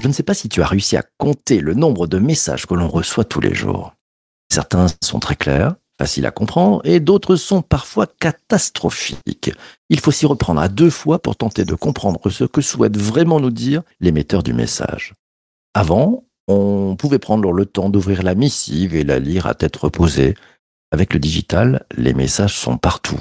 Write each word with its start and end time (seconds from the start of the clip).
Je 0.00 0.08
ne 0.08 0.12
sais 0.12 0.22
pas 0.22 0.34
si 0.34 0.48
tu 0.48 0.62
as 0.62 0.66
réussi 0.66 0.96
à 0.96 1.02
compter 1.18 1.60
le 1.60 1.74
nombre 1.74 2.06
de 2.06 2.18
messages 2.18 2.66
que 2.66 2.74
l'on 2.74 2.88
reçoit 2.88 3.24
tous 3.24 3.40
les 3.40 3.54
jours. 3.54 3.94
Certains 4.52 4.86
sont 5.02 5.18
très 5.18 5.34
clairs, 5.34 5.76
faciles 5.98 6.26
à 6.26 6.30
comprendre, 6.30 6.82
et 6.84 7.00
d'autres 7.00 7.36
sont 7.36 7.62
parfois 7.62 8.06
catastrophiques. 8.06 9.50
Il 9.88 10.00
faut 10.00 10.10
s'y 10.10 10.26
reprendre 10.26 10.60
à 10.60 10.68
deux 10.68 10.90
fois 10.90 11.20
pour 11.20 11.36
tenter 11.36 11.64
de 11.64 11.74
comprendre 11.74 12.28
ce 12.30 12.44
que 12.44 12.60
souhaite 12.60 12.96
vraiment 12.96 13.40
nous 13.40 13.50
dire 13.50 13.82
l'émetteur 14.00 14.42
du 14.42 14.52
message. 14.52 15.14
Avant, 15.72 16.24
on 16.48 16.96
pouvait 16.96 17.18
prendre 17.18 17.50
le 17.52 17.66
temps 17.66 17.88
d'ouvrir 17.88 18.22
la 18.22 18.34
missive 18.34 18.94
et 18.94 19.04
la 19.04 19.18
lire 19.18 19.46
à 19.46 19.54
tête 19.54 19.76
reposée. 19.76 20.34
Avec 20.94 21.12
le 21.12 21.18
digital, 21.18 21.84
les 21.96 22.14
messages 22.14 22.56
sont 22.56 22.78
partout. 22.78 23.20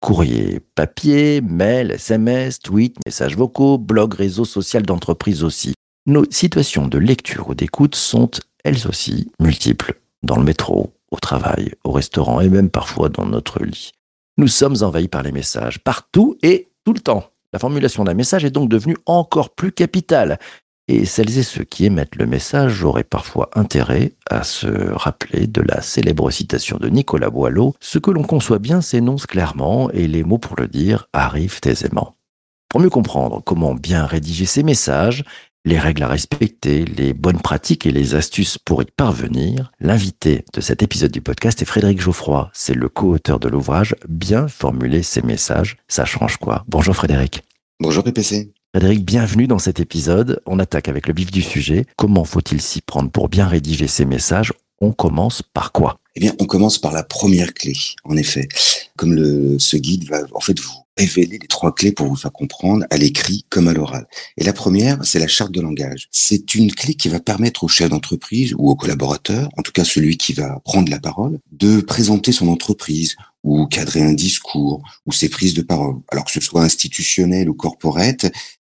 Courrier, 0.00 0.58
papier, 0.74 1.42
mail, 1.42 1.90
SMS, 1.90 2.60
tweet, 2.60 2.96
messages 3.04 3.36
vocaux, 3.36 3.76
blog, 3.76 4.14
réseau 4.14 4.46
social 4.46 4.84
d'entreprise 4.84 5.44
aussi. 5.44 5.74
Nos 6.06 6.24
situations 6.30 6.88
de 6.88 6.96
lecture 6.96 7.50
ou 7.50 7.54
d'écoute 7.54 7.94
sont, 7.94 8.30
elles 8.64 8.88
aussi, 8.88 9.30
multiples. 9.38 10.00
Dans 10.22 10.38
le 10.38 10.44
métro, 10.44 10.94
au 11.10 11.18
travail, 11.18 11.74
au 11.84 11.92
restaurant 11.92 12.40
et 12.40 12.48
même 12.48 12.70
parfois 12.70 13.10
dans 13.10 13.26
notre 13.26 13.62
lit. 13.62 13.92
Nous 14.38 14.48
sommes 14.48 14.76
envahis 14.80 15.08
par 15.08 15.22
les 15.22 15.32
messages, 15.32 15.78
partout 15.78 16.38
et 16.42 16.70
tout 16.86 16.94
le 16.94 17.00
temps. 17.00 17.28
La 17.52 17.58
formulation 17.58 18.02
d'un 18.04 18.14
message 18.14 18.46
est 18.46 18.50
donc 18.50 18.70
devenue 18.70 18.96
encore 19.04 19.54
plus 19.54 19.72
capitale. 19.72 20.38
Et 20.92 21.04
celles 21.04 21.38
et 21.38 21.44
ceux 21.44 21.62
qui 21.62 21.84
émettent 21.84 22.16
le 22.16 22.26
message 22.26 22.82
auraient 22.82 23.04
parfois 23.04 23.48
intérêt 23.54 24.10
à 24.28 24.42
se 24.42 24.66
rappeler 24.66 25.46
de 25.46 25.62
la 25.62 25.82
célèbre 25.82 26.32
citation 26.32 26.78
de 26.78 26.88
Nicolas 26.88 27.30
Boileau 27.30 27.76
Ce 27.78 28.00
que 28.00 28.10
l'on 28.10 28.24
conçoit 28.24 28.58
bien 28.58 28.80
s'énonce 28.80 29.26
clairement 29.26 29.88
et 29.92 30.08
les 30.08 30.24
mots 30.24 30.38
pour 30.38 30.56
le 30.58 30.66
dire 30.66 31.06
arrivent 31.12 31.60
aisément. 31.64 32.16
Pour 32.68 32.80
mieux 32.80 32.90
comprendre 32.90 33.40
comment 33.40 33.76
bien 33.76 34.04
rédiger 34.04 34.46
ces 34.46 34.64
messages, 34.64 35.22
les 35.64 35.78
règles 35.78 36.02
à 36.02 36.08
respecter, 36.08 36.84
les 36.84 37.14
bonnes 37.14 37.40
pratiques 37.40 37.86
et 37.86 37.92
les 37.92 38.16
astuces 38.16 38.58
pour 38.58 38.82
y 38.82 38.86
parvenir, 38.86 39.70
l'invité 39.78 40.44
de 40.52 40.60
cet 40.60 40.82
épisode 40.82 41.12
du 41.12 41.20
podcast 41.20 41.62
est 41.62 41.66
Frédéric 41.66 42.00
Geoffroy. 42.00 42.50
C'est 42.52 42.74
le 42.74 42.88
co-auteur 42.88 43.38
de 43.38 43.48
l'ouvrage 43.48 43.94
Bien 44.08 44.48
formuler 44.48 45.04
ses 45.04 45.22
messages. 45.22 45.76
Ça 45.86 46.04
change 46.04 46.38
quoi? 46.38 46.64
Bonjour 46.66 46.96
Frédéric. 46.96 47.44
Bonjour 47.78 48.02
PPC. 48.02 48.52
Frédéric, 48.72 49.04
bienvenue 49.04 49.48
dans 49.48 49.58
cet 49.58 49.80
épisode. 49.80 50.40
On 50.46 50.60
attaque 50.60 50.86
avec 50.86 51.08
le 51.08 51.12
vif 51.12 51.32
du 51.32 51.42
sujet. 51.42 51.86
Comment 51.96 52.24
faut-il 52.24 52.60
s'y 52.60 52.80
prendre 52.80 53.10
pour 53.10 53.28
bien 53.28 53.48
rédiger 53.48 53.88
ses 53.88 54.04
messages? 54.04 54.52
On 54.80 54.92
commence 54.92 55.42
par 55.42 55.72
quoi? 55.72 55.98
Eh 56.14 56.20
bien, 56.20 56.34
on 56.38 56.46
commence 56.46 56.78
par 56.78 56.92
la 56.92 57.02
première 57.02 57.52
clé, 57.52 57.72
en 58.04 58.16
effet. 58.16 58.46
Comme 58.96 59.12
le, 59.12 59.58
ce 59.58 59.76
guide 59.76 60.08
va 60.08 60.20
en 60.34 60.40
fait 60.40 60.60
vous 60.60 60.70
révéler 60.96 61.38
les 61.42 61.48
trois 61.48 61.74
clés 61.74 61.90
pour 61.90 62.06
vous 62.06 62.14
faire 62.14 62.30
comprendre 62.30 62.84
à 62.90 62.96
l'écrit 62.96 63.44
comme 63.50 63.66
à 63.66 63.72
l'oral. 63.72 64.06
Et 64.36 64.44
la 64.44 64.52
première, 64.52 65.04
c'est 65.04 65.18
la 65.18 65.26
charte 65.26 65.50
de 65.50 65.60
langage. 65.60 66.06
C'est 66.12 66.54
une 66.54 66.72
clé 66.72 66.94
qui 66.94 67.08
va 67.08 67.18
permettre 67.18 67.64
au 67.64 67.68
chef 67.68 67.90
d'entreprise 67.90 68.54
ou 68.56 68.70
au 68.70 68.76
collaborateur, 68.76 69.48
en 69.56 69.62
tout 69.62 69.72
cas 69.72 69.84
celui 69.84 70.16
qui 70.16 70.32
va 70.32 70.60
prendre 70.64 70.90
la 70.90 71.00
parole, 71.00 71.40
de 71.50 71.80
présenter 71.80 72.30
son 72.30 72.46
entreprise 72.46 73.16
ou 73.42 73.66
cadrer 73.66 74.02
un 74.02 74.12
discours 74.12 74.82
ou 75.06 75.12
ses 75.12 75.28
prises 75.28 75.54
de 75.54 75.62
parole. 75.62 75.96
Alors 76.12 76.26
que 76.26 76.30
ce 76.30 76.40
soit 76.40 76.62
institutionnel 76.62 77.48
ou 77.48 77.54
corporate, 77.54 78.30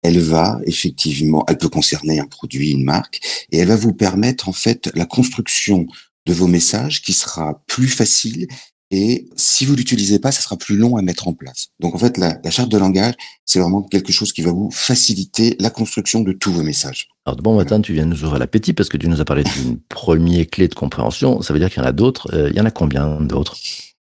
elle 0.02 0.18
va 0.18 0.60
effectivement, 0.66 1.44
elle 1.48 1.58
peut 1.58 1.68
concerner 1.68 2.18
un 2.18 2.26
produit, 2.26 2.72
une 2.72 2.84
marque, 2.84 3.20
et 3.50 3.58
elle 3.58 3.68
va 3.68 3.76
vous 3.76 3.94
permettre 3.94 4.48
en 4.48 4.52
fait 4.52 4.90
la 4.94 5.06
construction 5.06 5.86
de 6.26 6.32
vos 6.32 6.46
messages 6.46 7.02
qui 7.02 7.12
sera 7.12 7.62
plus 7.66 7.88
facile 7.88 8.46
et 8.92 9.26
si 9.36 9.64
vous 9.64 9.74
l'utilisez 9.74 10.18
pas, 10.18 10.32
ça 10.32 10.42
sera 10.42 10.58
plus 10.58 10.76
long 10.76 10.96
à 10.98 11.02
mettre 11.02 11.26
en 11.26 11.32
place. 11.32 11.68
Donc 11.80 11.94
en 11.94 11.98
fait, 11.98 12.18
la, 12.18 12.38
la 12.44 12.50
charte 12.50 12.70
de 12.70 12.76
langage, 12.76 13.14
c'est 13.46 13.58
vraiment 13.58 13.82
quelque 13.82 14.12
chose 14.12 14.34
qui 14.34 14.42
va 14.42 14.52
vous 14.52 14.70
faciliter 14.70 15.56
la 15.60 15.70
construction 15.70 16.20
de 16.20 16.32
tous 16.32 16.52
vos 16.52 16.62
messages. 16.62 17.08
Alors 17.24 17.36
de 17.36 17.42
bon 17.42 17.56
matin, 17.56 17.80
tu 17.80 17.94
viens 17.94 18.04
nous 18.04 18.22
ouvrir 18.22 18.38
l'appétit 18.38 18.74
parce 18.74 18.90
que 18.90 18.98
tu 18.98 19.08
nous 19.08 19.22
as 19.22 19.24
parlé 19.24 19.44
d'une 19.44 19.78
première 19.78 20.46
clé 20.46 20.68
de 20.68 20.74
compréhension. 20.74 21.40
Ça 21.40 21.54
veut 21.54 21.58
dire 21.58 21.70
qu'il 21.70 21.82
y 21.82 21.86
en 21.86 21.88
a 21.88 21.92
d'autres. 21.92 22.28
Euh, 22.34 22.50
il 22.50 22.56
y 22.56 22.60
en 22.60 22.66
a 22.66 22.70
combien 22.70 23.18
d'autres? 23.22 23.56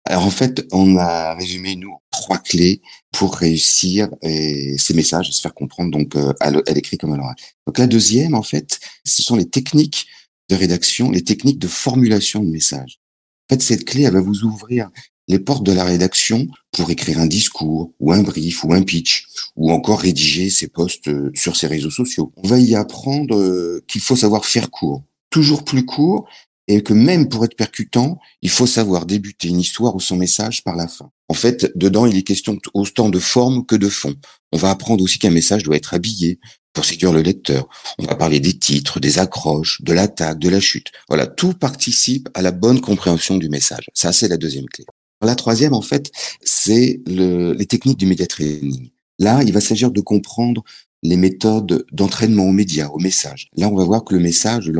Alors 0.08 0.26
en 0.26 0.30
fait, 0.30 0.66
on 0.72 0.98
a 0.98 1.34
résumé 1.34 1.76
nous 1.76 1.96
trois 2.12 2.38
clés 2.38 2.82
pour 3.12 3.36
réussir 3.36 4.10
ces 4.22 4.94
messages, 4.94 5.32
se 5.32 5.42
faire 5.42 5.54
comprendre 5.54 5.92
donc 5.92 6.16
euh, 6.16 6.34
à 6.40 6.52
l'écrit 6.74 6.98
comme 6.98 7.14
à 7.14 7.18
l'oral. 7.18 7.36
Donc 7.66 7.80
la 7.80 7.88
deuxième, 7.88 8.36
en 8.36 8.44
fait, 8.44 8.80
ce 9.04 9.24
sont 9.24 9.36
les 9.36 9.50
techniques 9.50 10.08
de 10.50 10.56
rédaction, 10.56 11.10
les 11.10 11.24
techniques 11.24 11.58
de 11.58 11.68
formulation 11.68 12.44
de 12.44 12.50
messages. 12.50 13.00
En 13.50 13.56
fait, 13.56 13.62
cette 13.62 13.86
clé, 13.86 14.04
elle 14.04 14.14
va 14.14 14.22
vous 14.22 14.44
ouvrir 14.44 14.90
les 15.28 15.40
portes 15.40 15.66
de 15.66 15.72
la 15.72 15.84
rédaction 15.84 16.48
pour 16.72 16.92
écrire 16.92 17.20
un 17.20 17.26
discours 17.26 17.92
ou 18.00 18.14
un 18.14 18.22
brief 18.22 18.64
ou 18.64 18.74
un 18.74 18.84
pitch 18.84 19.26
ou 19.56 19.72
encore 19.72 20.02
rédiger 20.02 20.52
ses 20.52 20.68
posts 20.68 21.08
euh, 21.08 21.32
sur 21.34 21.56
ses 21.56 21.66
réseaux 21.66 21.90
sociaux. 21.90 22.32
On 22.38 22.48
va 22.48 22.60
y 22.60 22.76
apprendre 22.76 23.36
euh, 23.36 23.84
qu'il 23.88 24.02
faut 24.02 24.16
savoir 24.16 24.46
faire 24.46 24.70
court, 24.70 25.04
toujours 25.32 25.66
plus 25.66 25.84
court 25.84 26.28
et 26.68 26.82
que 26.82 26.94
même 26.94 27.30
pour 27.30 27.46
être 27.46 27.56
percutant, 27.56 28.20
il 28.42 28.50
faut 28.50 28.68
savoir 28.68 29.06
débuter 29.06 29.50
une 29.50 29.60
histoire 29.60 29.96
ou 29.96 30.00
son 30.00 30.16
message 30.16 30.64
par 30.64 30.76
la 30.76 30.88
fin. 30.88 31.12
En 31.30 31.34
fait, 31.34 31.72
dedans, 31.76 32.06
il 32.06 32.18
est 32.18 32.24
question 32.24 32.58
autant 32.74 33.10
de 33.10 33.20
forme 33.20 33.66
que 33.66 33.76
de 33.76 33.90
fond. 33.90 34.16
On 34.52 34.58
va 34.58 34.70
apprendre 34.70 35.04
aussi 35.04 35.20
qu'un 35.20 35.32
message 35.32 35.64
doit 35.64 35.76
être 35.76 35.94
habillé, 35.94 36.40
pour 36.76 36.86
séduire 36.86 37.14
le 37.14 37.22
lecteur. 37.22 37.68
On 37.98 38.06
va 38.06 38.16
parler 38.16 38.40
des 38.40 38.54
titres, 38.54 39.00
des 39.00 39.18
accroches, 39.18 39.82
de 39.82 39.94
l'attaque, 39.94 40.38
de 40.38 40.50
la 40.50 40.60
chute. 40.60 40.92
Voilà, 41.08 41.26
tout 41.26 41.54
participe 41.54 42.30
à 42.36 42.44
la 42.44 42.52
bonne 42.52 42.82
compréhension 42.82 43.38
du 43.38 43.50
message. 43.50 43.90
Ça, 43.94 44.12
c'est 44.12 44.28
la 44.28 44.38
deuxième 44.38 44.66
clé. 44.66 44.86
La 45.22 45.36
troisième, 45.36 45.74
en 45.74 45.82
fait, 45.82 46.12
c'est 46.44 47.02
le, 47.08 47.54
les 47.54 47.66
techniques 47.66 47.98
du 47.98 48.06
média 48.06 48.28
training. 48.28 48.90
Là, 49.18 49.42
il 49.44 49.54
va 49.54 49.62
s'agir 49.62 49.90
de 49.90 50.02
comprendre 50.02 50.64
les 51.02 51.16
méthodes 51.16 51.86
d'entraînement 51.92 52.44
aux 52.44 52.52
médias, 52.52 52.90
aux 52.90 53.00
messages. 53.00 53.48
Là, 53.56 53.70
on 53.70 53.76
va 53.76 53.86
voir 53.86 54.04
que 54.04 54.14
le 54.14 54.20
message, 54.20 54.72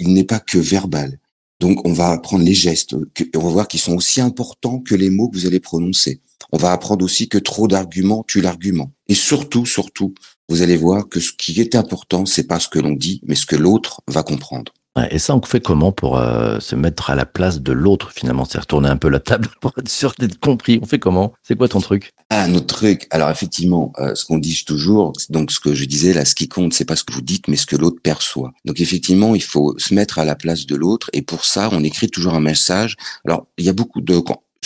il 0.00 0.14
n'est 0.14 0.24
pas 0.24 0.40
que 0.40 0.58
verbal. 0.58 1.18
Donc, 1.64 1.80
on 1.88 1.94
va 1.94 2.10
apprendre 2.10 2.44
les 2.44 2.52
gestes. 2.52 2.94
On 3.34 3.38
va 3.38 3.48
voir 3.48 3.68
qu'ils 3.68 3.80
sont 3.80 3.94
aussi 3.94 4.20
importants 4.20 4.80
que 4.80 4.94
les 4.94 5.08
mots 5.08 5.30
que 5.30 5.38
vous 5.38 5.46
allez 5.46 5.60
prononcer. 5.60 6.20
On 6.52 6.58
va 6.58 6.72
apprendre 6.72 7.02
aussi 7.02 7.26
que 7.26 7.38
trop 7.38 7.68
d'arguments 7.68 8.22
tue 8.22 8.42
l'argument. 8.42 8.92
Et 9.08 9.14
surtout, 9.14 9.64
surtout, 9.64 10.12
vous 10.50 10.60
allez 10.60 10.76
voir 10.76 11.08
que 11.08 11.20
ce 11.20 11.32
qui 11.32 11.58
est 11.62 11.74
important, 11.74 12.26
c'est 12.26 12.46
pas 12.46 12.60
ce 12.60 12.68
que 12.68 12.78
l'on 12.78 12.92
dit, 12.92 13.22
mais 13.24 13.34
ce 13.34 13.46
que 13.46 13.56
l'autre 13.56 14.02
va 14.06 14.22
comprendre. 14.22 14.74
Et 15.10 15.18
ça, 15.18 15.34
on 15.34 15.42
fait 15.42 15.60
comment 15.60 15.90
pour 15.90 16.18
euh, 16.18 16.60
se 16.60 16.76
mettre 16.76 17.10
à 17.10 17.16
la 17.16 17.26
place 17.26 17.60
de 17.60 17.72
l'autre 17.72 18.12
finalement? 18.12 18.44
C'est 18.44 18.58
retourner 18.58 18.88
un 18.88 18.96
peu 18.96 19.08
la 19.08 19.18
table 19.18 19.48
pour 19.60 19.72
être 19.76 19.88
sûr 19.88 20.14
d'être 20.18 20.38
compris. 20.38 20.78
On 20.82 20.86
fait 20.86 21.00
comment? 21.00 21.32
C'est 21.42 21.56
quoi 21.56 21.68
ton 21.68 21.80
truc? 21.80 22.12
Ah, 22.30 22.46
notre 22.46 22.66
truc. 22.66 23.08
Alors 23.10 23.28
effectivement, 23.30 23.92
euh, 23.98 24.14
ce 24.14 24.24
qu'on 24.24 24.38
dit 24.38 24.64
toujours, 24.64 25.12
donc 25.30 25.50
ce 25.50 25.58
que 25.58 25.74
je 25.74 25.84
disais 25.84 26.12
là, 26.12 26.24
ce 26.24 26.36
qui 26.36 26.48
compte, 26.48 26.74
c'est 26.74 26.84
pas 26.84 26.94
ce 26.94 27.02
que 27.02 27.12
vous 27.12 27.22
dites, 27.22 27.48
mais 27.48 27.56
ce 27.56 27.66
que 27.66 27.76
l'autre 27.76 28.00
perçoit. 28.02 28.52
Donc 28.64 28.80
effectivement, 28.80 29.34
il 29.34 29.42
faut 29.42 29.74
se 29.78 29.94
mettre 29.94 30.20
à 30.20 30.24
la 30.24 30.36
place 30.36 30.64
de 30.64 30.76
l'autre, 30.76 31.10
et 31.12 31.22
pour 31.22 31.44
ça, 31.44 31.68
on 31.72 31.82
écrit 31.82 32.08
toujours 32.08 32.34
un 32.34 32.40
message. 32.40 32.96
Alors 33.26 33.46
il 33.58 33.64
y 33.64 33.68
a 33.68 33.72
beaucoup 33.72 34.00
de 34.00 34.14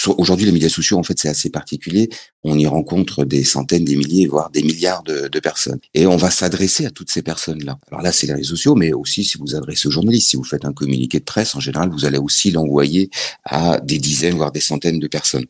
Aujourd'hui, 0.06 0.46
les 0.46 0.52
médias 0.52 0.68
sociaux, 0.68 0.98
en 0.98 1.02
fait, 1.02 1.18
c'est 1.18 1.28
assez 1.28 1.50
particulier. 1.50 2.08
On 2.44 2.58
y 2.58 2.66
rencontre 2.66 3.24
des 3.24 3.42
centaines, 3.42 3.84
des 3.84 3.96
milliers, 3.96 4.26
voire 4.26 4.50
des 4.50 4.62
milliards 4.62 5.02
de, 5.02 5.40
personnes. 5.40 5.78
Et 5.94 6.06
on 6.06 6.16
va 6.16 6.30
s'adresser 6.30 6.86
à 6.86 6.90
toutes 6.90 7.10
ces 7.10 7.22
personnes-là. 7.22 7.78
Alors 7.90 8.02
là, 8.02 8.12
c'est 8.12 8.26
les 8.26 8.34
réseaux 8.34 8.56
sociaux, 8.56 8.74
mais 8.74 8.92
aussi 8.92 9.24
si 9.24 9.38
vous 9.38 9.54
adressez 9.54 9.88
aux 9.88 9.90
journalistes, 9.90 10.28
si 10.28 10.36
vous 10.36 10.44
faites 10.44 10.64
un 10.64 10.72
communiqué 10.72 11.18
de 11.18 11.24
presse, 11.24 11.54
en 11.54 11.60
général, 11.60 11.90
vous 11.90 12.04
allez 12.04 12.18
aussi 12.18 12.50
l'envoyer 12.50 13.10
à 13.44 13.80
des 13.80 13.98
dizaines, 13.98 14.34
voire 14.34 14.52
des 14.52 14.60
centaines 14.60 14.98
de 14.98 15.08
personnes. 15.08 15.46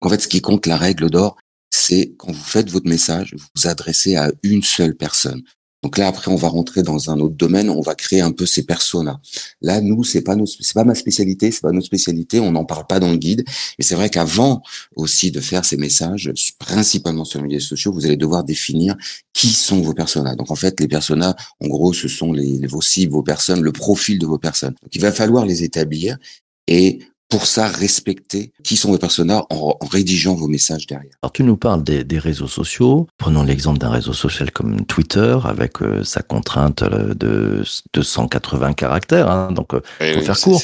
En 0.00 0.08
fait, 0.08 0.20
ce 0.20 0.28
qui 0.28 0.40
compte, 0.40 0.66
la 0.66 0.76
règle 0.76 1.10
d'or, 1.10 1.36
c'est 1.70 2.14
quand 2.16 2.32
vous 2.32 2.44
faites 2.44 2.70
votre 2.70 2.88
message, 2.88 3.34
vous 3.36 3.46
vous 3.54 3.66
adressez 3.66 4.16
à 4.16 4.30
une 4.42 4.62
seule 4.62 4.96
personne. 4.96 5.42
Donc 5.86 5.98
là, 5.98 6.08
après, 6.08 6.32
on 6.32 6.36
va 6.36 6.48
rentrer 6.48 6.82
dans 6.82 7.12
un 7.12 7.20
autre 7.20 7.36
domaine, 7.36 7.70
on 7.70 7.80
va 7.80 7.94
créer 7.94 8.20
un 8.20 8.32
peu 8.32 8.44
ces 8.44 8.64
personas. 8.64 9.20
Là, 9.60 9.80
nous, 9.80 10.02
c'est 10.02 10.20
pas 10.20 10.34
c'est 10.60 10.74
pas 10.74 10.82
ma 10.82 10.96
spécialité, 10.96 11.52
c'est 11.52 11.60
pas 11.60 11.70
notre 11.70 11.86
spécialité, 11.86 12.40
on 12.40 12.50
n'en 12.50 12.64
parle 12.64 12.88
pas 12.88 12.98
dans 12.98 13.12
le 13.12 13.18
guide. 13.18 13.44
Et 13.78 13.84
c'est 13.84 13.94
vrai 13.94 14.10
qu'avant 14.10 14.64
aussi 14.96 15.30
de 15.30 15.38
faire 15.38 15.64
ces 15.64 15.76
messages, 15.76 16.32
principalement 16.58 17.24
sur 17.24 17.38
les 17.38 17.44
médias 17.44 17.60
sociaux, 17.60 17.92
vous 17.92 18.04
allez 18.04 18.16
devoir 18.16 18.42
définir 18.42 18.96
qui 19.32 19.50
sont 19.50 19.80
vos 19.80 19.94
personas. 19.94 20.34
Donc 20.34 20.50
en 20.50 20.56
fait, 20.56 20.80
les 20.80 20.88
personas, 20.88 21.36
en 21.60 21.68
gros, 21.68 21.92
ce 21.92 22.08
sont 22.08 22.34
vos 22.68 22.82
cibles, 22.82 23.12
vos 23.12 23.22
personnes, 23.22 23.62
le 23.62 23.70
profil 23.70 24.18
de 24.18 24.26
vos 24.26 24.38
personnes. 24.38 24.74
Donc 24.82 24.92
il 24.92 25.00
va 25.00 25.12
falloir 25.12 25.46
les 25.46 25.62
établir 25.62 26.18
et 26.66 26.98
pour 27.28 27.46
ça 27.46 27.68
respecter 27.68 28.52
qui 28.62 28.76
sont 28.76 28.90
vos 28.90 28.98
personnages 28.98 29.42
en, 29.50 29.76
en, 29.80 29.86
rédigeant 29.86 30.34
vos 30.34 30.46
messages 30.46 30.86
derrière. 30.86 31.14
Alors 31.22 31.32
tu 31.32 31.42
nous 31.42 31.56
parles 31.56 31.82
des, 31.82 32.04
des 32.04 32.18
réseaux 32.18 32.46
sociaux. 32.46 33.06
Prenons 33.18 33.42
l'exemple 33.42 33.78
d'un 33.78 33.90
réseau 33.90 34.12
social 34.12 34.50
comme 34.52 34.84
Twitter 34.86 35.36
avec 35.44 35.82
euh, 35.82 36.04
sa 36.04 36.22
contrainte 36.22 36.82
euh, 36.82 37.14
de 37.14 37.64
280 37.94 38.74
caractères, 38.74 39.30
hein, 39.30 39.50
donc 39.52 39.74
euh, 39.74 39.80
faut 39.98 40.18
oui, 40.18 40.24
faire 40.24 40.38
court. 40.38 40.62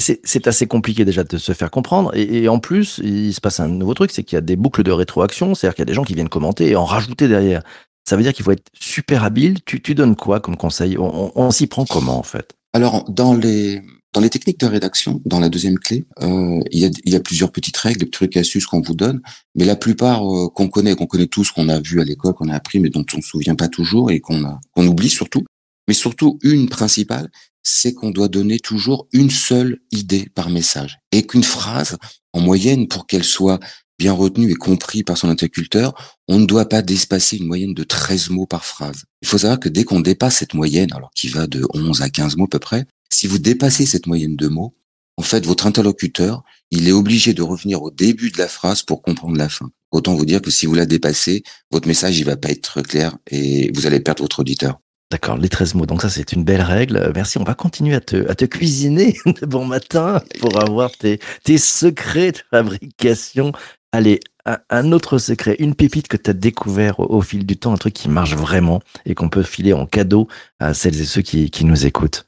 C'est 0.00 0.48
assez 0.48 0.66
compliqué 0.66 1.04
déjà 1.04 1.22
de 1.22 1.38
se 1.38 1.52
faire 1.52 1.70
comprendre 1.70 2.10
et, 2.14 2.42
et, 2.42 2.48
en 2.48 2.58
plus 2.58 3.00
il 3.02 3.32
se 3.32 3.40
passe 3.40 3.60
un 3.60 3.68
nouveau 3.68 3.94
truc, 3.94 4.10
c'est 4.10 4.24
qu'il 4.24 4.36
y 4.36 4.38
a 4.38 4.42
des 4.42 4.56
boucles 4.56 4.82
de 4.82 4.90
rétroaction, 4.90 5.54
c'est-à-dire 5.54 5.76
qu'il 5.76 5.82
y 5.82 5.86
a 5.86 5.90
des 5.90 5.94
gens 5.94 6.04
qui 6.04 6.14
viennent 6.14 6.28
commenter 6.28 6.70
et 6.70 6.76
en 6.76 6.84
rajouter 6.84 7.28
derrière. 7.28 7.62
Ça 8.06 8.16
veut 8.16 8.22
dire 8.22 8.34
qu'il 8.34 8.44
faut 8.44 8.50
être 8.50 8.66
super 8.74 9.24
habile. 9.24 9.62
Tu, 9.64 9.80
tu 9.80 9.94
donnes 9.94 10.14
quoi 10.14 10.40
comme 10.40 10.56
conseil? 10.56 10.98
On, 10.98 11.26
on, 11.26 11.32
on 11.36 11.50
s'y 11.50 11.66
prend 11.68 11.86
comment 11.86 12.18
en 12.18 12.22
fait? 12.22 12.54
Alors 12.74 13.08
dans 13.08 13.34
les 13.34 13.82
Dans 14.14 14.20
les 14.20 14.30
techniques 14.30 14.60
de 14.60 14.66
rédaction, 14.66 15.20
dans 15.24 15.40
la 15.40 15.48
deuxième 15.48 15.76
clé, 15.76 16.04
euh, 16.22 16.60
il, 16.70 16.78
y 16.78 16.84
a, 16.84 16.90
il 17.04 17.12
y 17.12 17.16
a 17.16 17.20
plusieurs 17.20 17.50
petites 17.50 17.76
règles, 17.76 18.08
trucs 18.10 18.36
astuces 18.36 18.64
qu'on 18.64 18.80
vous 18.80 18.94
donne, 18.94 19.20
mais 19.56 19.64
la 19.64 19.74
plupart 19.74 20.24
euh, 20.24 20.48
qu'on 20.48 20.68
connaît, 20.68 20.94
qu'on 20.94 21.06
connaît 21.06 21.26
tous, 21.26 21.50
qu'on 21.50 21.68
a 21.68 21.80
vu 21.80 22.00
à 22.00 22.04
l'école, 22.04 22.32
qu'on 22.34 22.48
a 22.48 22.54
appris, 22.54 22.78
mais 22.78 22.90
dont 22.90 23.04
on 23.12 23.16
ne 23.16 23.22
se 23.22 23.28
souvient 23.28 23.56
pas 23.56 23.66
toujours 23.66 24.12
et 24.12 24.20
qu'on 24.20 24.44
qu'on 24.70 24.86
oublie 24.86 25.10
surtout. 25.10 25.42
Mais 25.88 25.94
surtout, 25.94 26.38
une 26.44 26.68
principale, 26.68 27.28
c'est 27.64 27.92
qu'on 27.92 28.12
doit 28.12 28.28
donner 28.28 28.60
toujours 28.60 29.08
une 29.12 29.30
seule 29.30 29.80
idée 29.90 30.28
par 30.32 30.48
message. 30.48 31.00
Et 31.10 31.26
qu'une 31.26 31.42
phrase, 31.42 31.98
en 32.32 32.40
moyenne, 32.40 32.86
pour 32.86 33.08
qu'elle 33.08 33.24
soit 33.24 33.58
bien 33.98 34.12
retenue 34.12 34.52
et 34.52 34.54
comprise 34.54 35.02
par 35.02 35.16
son 35.16 35.28
interculteur, 35.28 35.92
on 36.28 36.38
ne 36.38 36.46
doit 36.46 36.68
pas 36.68 36.82
dépasser 36.82 37.36
une 37.38 37.46
moyenne 37.46 37.74
de 37.74 37.82
13 37.82 38.30
mots 38.30 38.46
par 38.46 38.64
phrase. 38.64 39.04
Il 39.22 39.28
faut 39.28 39.38
savoir 39.38 39.58
que 39.58 39.68
dès 39.68 39.82
qu'on 39.82 40.00
dépasse 40.00 40.36
cette 40.36 40.54
moyenne, 40.54 40.92
alors 40.92 41.10
qui 41.16 41.28
va 41.28 41.48
de 41.48 41.66
11 41.74 42.02
à 42.02 42.10
15 42.10 42.36
mots 42.36 42.44
à 42.44 42.48
peu 42.48 42.58
près, 42.60 42.86
si 43.14 43.26
vous 43.26 43.38
dépassez 43.38 43.86
cette 43.86 44.06
moyenne 44.06 44.36
de 44.36 44.48
mots, 44.48 44.74
en 45.16 45.22
fait, 45.22 45.46
votre 45.46 45.66
interlocuteur, 45.66 46.42
il 46.70 46.88
est 46.88 46.92
obligé 46.92 47.32
de 47.34 47.42
revenir 47.42 47.82
au 47.82 47.90
début 47.90 48.30
de 48.30 48.38
la 48.38 48.48
phrase 48.48 48.82
pour 48.82 49.02
comprendre 49.02 49.36
la 49.36 49.48
fin. 49.48 49.70
Autant 49.92 50.14
vous 50.14 50.26
dire 50.26 50.42
que 50.42 50.50
si 50.50 50.66
vous 50.66 50.74
la 50.74 50.86
dépassez, 50.86 51.44
votre 51.70 51.86
message, 51.86 52.18
il 52.18 52.24
va 52.24 52.36
pas 52.36 52.50
être 52.50 52.82
clair 52.82 53.16
et 53.30 53.70
vous 53.72 53.86
allez 53.86 54.00
perdre 54.00 54.22
votre 54.22 54.40
auditeur. 54.40 54.80
D'accord, 55.12 55.38
les 55.38 55.48
13 55.48 55.74
mots. 55.74 55.86
Donc 55.86 56.02
ça, 56.02 56.10
c'est 56.10 56.32
une 56.32 56.42
belle 56.42 56.62
règle. 56.62 57.12
Merci. 57.14 57.38
On 57.38 57.44
va 57.44 57.54
continuer 57.54 57.94
à 57.94 58.00
te, 58.00 58.44
cuisiner 58.46 59.16
de 59.26 59.46
bon 59.46 59.64
matin 59.64 60.20
pour 60.40 60.60
avoir 60.60 60.90
tes, 60.90 61.20
secrets 61.56 62.32
de 62.32 62.40
fabrication. 62.50 63.52
Allez, 63.92 64.18
un, 64.44 64.90
autre 64.90 65.18
secret, 65.18 65.54
une 65.60 65.76
pépite 65.76 66.08
que 66.08 66.16
tu 66.16 66.30
as 66.30 66.34
découvert 66.34 66.98
au, 66.98 67.20
fil 67.20 67.46
du 67.46 67.56
temps, 67.56 67.72
un 67.72 67.76
truc 67.76 67.94
qui 67.94 68.08
marche 68.08 68.34
vraiment 68.34 68.80
et 69.06 69.14
qu'on 69.14 69.28
peut 69.28 69.44
filer 69.44 69.72
en 69.72 69.86
cadeau 69.86 70.26
à 70.58 70.74
celles 70.74 71.00
et 71.00 71.04
ceux 71.04 71.22
qui 71.22 71.64
nous 71.64 71.86
écoutent. 71.86 72.26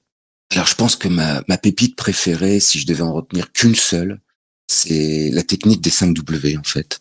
Alors, 0.53 0.67
je 0.67 0.75
pense 0.75 0.97
que 0.97 1.09
ma, 1.09 1.43
ma 1.49 1.59
pépite 1.59 1.97
préférée, 1.97 2.61
si 2.61 2.79
je 2.79 2.87
devais 2.87 3.03
en 3.03 3.13
retenir 3.13 3.53
qu'une 3.53 3.75
seule, 3.75 4.21
c'est 4.69 5.31
la 5.31 5.43
technique 5.43 5.81
des 5.81 5.91
5 5.91 6.15
W, 6.15 6.57
en 6.57 6.63
fait. 6.63 7.01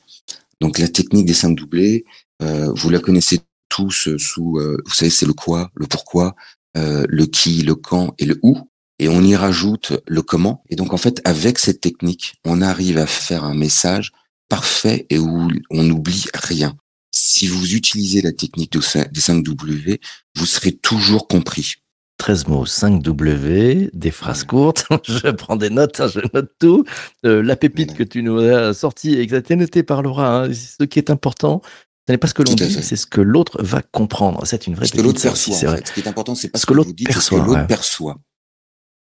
Donc, 0.62 0.80
la 0.80 0.88
technique 0.88 1.26
des 1.26 1.34
5 1.34 1.58
W, 1.58 2.06
euh, 2.42 2.72
vous 2.74 2.90
la 2.90 3.00
connaissez 3.00 3.42
tous 3.70 4.08
euh, 4.08 4.18
sous, 4.18 4.58
euh, 4.58 4.82
vous 4.86 4.94
savez, 4.94 5.12
c'est 5.12 5.26
le 5.26 5.34
quoi, 5.34 5.72
le 5.76 5.88
pourquoi, 5.88 6.36
le 6.78 7.26
qui, 7.26 7.62
le 7.62 7.76
quand 7.76 8.14
et 8.20 8.26
le 8.26 8.38
où. 8.44 8.58
Et 9.00 9.08
on 9.08 9.22
y 9.22 9.36
rajoute 9.36 9.94
le 10.08 10.22
comment. 10.22 10.62
Et 10.70 10.76
donc, 10.76 10.94
en 10.94 10.98
fait, 10.98 11.22
avec 11.24 11.58
cette 11.58 11.80
technique, 11.80 12.36
on 12.44 12.62
arrive 12.62 12.98
à 12.98 13.08
faire 13.08 13.46
un 13.46 13.56
message 13.56 14.12
parfait 14.50 15.06
et 15.10 15.18
où 15.18 15.50
on 15.70 15.84
n'oublie 15.84 16.26
rien. 16.34 16.76
Si 17.12 17.48
vous 17.48 17.76
utilisez 17.76 18.22
la 18.22 18.34
technique 18.34 18.74
des 18.74 19.22
5 19.22 19.42
W, 19.44 20.02
vous 20.36 20.46
serez 20.46 20.74
toujours 20.74 21.30
compris. 21.30 21.76
13 22.18 22.48
mots, 22.48 22.66
5 22.66 23.02
W, 23.02 23.90
des 23.94 24.12
phrases 24.12 24.44
courtes. 24.44 24.86
je 25.04 25.30
prends 25.32 25.56
des 25.56 25.70
notes, 25.70 26.00
hein, 26.00 26.08
je 26.08 26.22
note 26.34 26.52
tout. 26.60 26.84
Euh, 27.26 27.44
la 27.44 27.56
pépite 27.56 27.94
que 27.94 28.04
tu 28.04 28.24
nous 28.24 28.40
as 28.40 28.74
sortie 28.74 29.16
et 29.16 29.28
que 29.28 29.36
tu 29.38 29.54
as 29.54 29.56
noté 29.56 29.84
par 29.84 30.02
Laura, 30.02 30.44
hein, 30.44 30.54
ce 30.54 30.84
qui 30.86 31.00
est 31.00 31.10
important, 31.10 31.62
ce 32.08 32.14
n'est 32.14 32.18
pas 32.18 32.28
ce 32.28 32.34
que 32.34 32.44
l'on 32.44 32.54
dit, 32.54 32.72
c'est 32.72 32.96
ce 32.96 33.08
que 33.08 33.22
l'autre 33.22 33.62
va 33.64 33.82
comprendre. 33.82 34.46
C'est 34.46 34.68
une 34.68 34.76
vraie 34.76 34.86
Ce 34.86 34.94
que 34.94 35.02
l'autre 35.02 35.22
perçoit, 35.22 35.56
en 35.56 35.76
fait. 35.76 35.88
Ce 35.88 35.94
qui 35.94 36.00
est 36.02 36.08
important, 36.08 36.36
c'est 36.36 36.50
pas 36.50 36.60
Ce 36.60 36.62
ce 36.62 36.66
que 36.68 36.74
que 36.74 36.78
l'autre 36.78 36.92
c'est 36.96 37.04
ce 37.04 37.06
perçoit, 37.06 37.40
que 37.40 37.46
l'autre 37.46 37.60
ouais. 37.62 37.68
perçoit. 37.68 38.18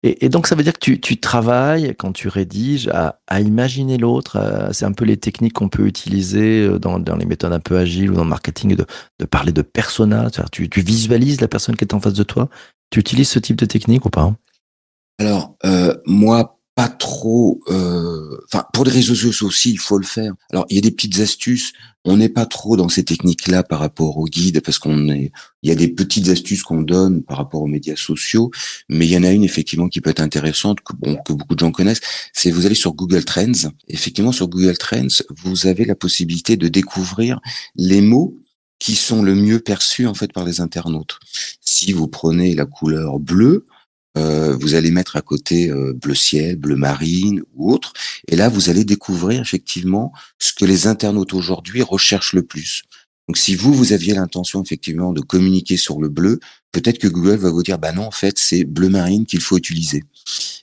Et, 0.04 0.28
donc, 0.28 0.46
ça 0.46 0.54
veut 0.54 0.62
dire 0.62 0.74
que 0.74 0.78
tu, 0.78 1.00
tu 1.00 1.18
travailles, 1.18 1.94
quand 1.98 2.12
tu 2.12 2.28
rédiges, 2.28 2.88
à, 2.88 3.20
à 3.26 3.40
imaginer 3.40 3.98
l'autre. 3.98 4.70
C'est 4.72 4.84
un 4.84 4.92
peu 4.92 5.04
les 5.04 5.16
techniques 5.16 5.54
qu'on 5.54 5.68
peut 5.68 5.86
utiliser 5.86 6.60
euh, 6.62 6.78
dans, 6.78 7.00
dans 7.00 7.16
les 7.16 7.26
méthodes 7.26 7.52
un 7.52 7.58
peu 7.58 7.76
agiles 7.76 8.12
ou 8.12 8.14
dans 8.14 8.22
le 8.22 8.30
marketing, 8.30 8.76
de, 8.76 8.86
de 9.18 9.24
parler 9.24 9.50
de 9.50 9.62
persona. 9.62 10.30
Tu, 10.52 10.68
tu 10.68 10.80
visualises 10.82 11.40
la 11.40 11.48
personne 11.48 11.74
qui 11.74 11.84
est 11.84 11.94
en 11.94 12.00
face 12.00 12.12
de 12.12 12.22
toi. 12.22 12.48
Tu 12.90 13.00
utilises 13.00 13.28
ce 13.28 13.40
type 13.40 13.56
de 13.56 13.66
technique 13.66 14.06
ou 14.06 14.10
pas? 14.10 14.32
Alors, 15.18 15.56
euh, 15.64 15.96
moi, 16.06 16.57
pas 16.78 16.88
trop. 16.88 17.60
euh, 17.70 18.38
Enfin, 18.44 18.64
pour 18.72 18.84
les 18.84 18.92
réseaux 18.92 19.16
sociaux 19.16 19.48
aussi, 19.48 19.72
il 19.72 19.80
faut 19.80 19.98
le 19.98 20.06
faire. 20.06 20.32
Alors, 20.52 20.64
il 20.70 20.76
y 20.76 20.78
a 20.78 20.80
des 20.80 20.92
petites 20.92 21.18
astuces. 21.18 21.72
On 22.04 22.16
n'est 22.16 22.28
pas 22.28 22.46
trop 22.46 22.76
dans 22.76 22.88
ces 22.88 23.02
techniques-là 23.02 23.64
par 23.64 23.80
rapport 23.80 24.16
au 24.16 24.26
guide, 24.26 24.60
parce 24.60 24.78
qu'on 24.78 25.08
est. 25.08 25.32
Il 25.64 25.68
y 25.68 25.72
a 25.72 25.74
des 25.74 25.88
petites 25.88 26.28
astuces 26.28 26.62
qu'on 26.62 26.82
donne 26.82 27.24
par 27.24 27.38
rapport 27.38 27.62
aux 27.62 27.66
médias 27.66 27.96
sociaux, 27.96 28.52
mais 28.88 29.06
il 29.06 29.10
y 29.10 29.16
en 29.16 29.24
a 29.24 29.32
une 29.32 29.42
effectivement 29.42 29.88
qui 29.88 30.00
peut 30.00 30.10
être 30.10 30.20
intéressante, 30.20 30.78
que 30.80 30.92
bon, 30.94 31.16
que 31.16 31.32
beaucoup 31.32 31.56
de 31.56 31.58
gens 31.58 31.72
connaissent. 31.72 32.00
C'est 32.32 32.52
vous 32.52 32.64
allez 32.64 32.76
sur 32.76 32.92
Google 32.92 33.24
Trends. 33.24 33.70
Effectivement, 33.88 34.30
sur 34.30 34.46
Google 34.46 34.78
Trends, 34.78 35.24
vous 35.42 35.66
avez 35.66 35.84
la 35.84 35.96
possibilité 35.96 36.56
de 36.56 36.68
découvrir 36.68 37.40
les 37.74 38.00
mots 38.00 38.36
qui 38.78 38.94
sont 38.94 39.24
le 39.24 39.34
mieux 39.34 39.58
perçus 39.58 40.06
en 40.06 40.14
fait 40.14 40.32
par 40.32 40.44
les 40.44 40.60
internautes. 40.60 41.18
Si 41.60 41.92
vous 41.92 42.06
prenez 42.06 42.54
la 42.54 42.66
couleur 42.66 43.18
bleue, 43.18 43.66
euh, 44.18 44.56
vous 44.56 44.74
allez 44.74 44.90
mettre 44.90 45.16
à 45.16 45.22
côté 45.22 45.70
euh, 45.70 45.92
bleu 45.92 46.14
ciel, 46.14 46.56
bleu 46.56 46.76
marine 46.76 47.42
ou 47.54 47.72
autre, 47.72 47.92
et 48.26 48.36
là 48.36 48.48
vous 48.48 48.70
allez 48.70 48.84
découvrir 48.84 49.40
effectivement 49.40 50.12
ce 50.38 50.52
que 50.52 50.64
les 50.64 50.86
internautes 50.86 51.34
aujourd'hui 51.34 51.82
recherchent 51.82 52.32
le 52.32 52.42
plus. 52.42 52.82
Donc 53.28 53.36
si 53.36 53.54
vous 53.54 53.74
vous 53.74 53.92
aviez 53.92 54.14
l'intention 54.14 54.62
effectivement 54.62 55.12
de 55.12 55.20
communiquer 55.20 55.76
sur 55.76 56.00
le 56.00 56.08
bleu, 56.08 56.40
peut-être 56.72 56.98
que 56.98 57.08
Google 57.08 57.36
va 57.36 57.50
vous 57.50 57.62
dire 57.62 57.78
bah 57.78 57.92
non 57.92 58.06
en 58.06 58.10
fait 58.10 58.38
c'est 58.38 58.64
bleu 58.64 58.88
marine 58.88 59.26
qu'il 59.26 59.40
faut 59.40 59.58
utiliser. 59.58 60.02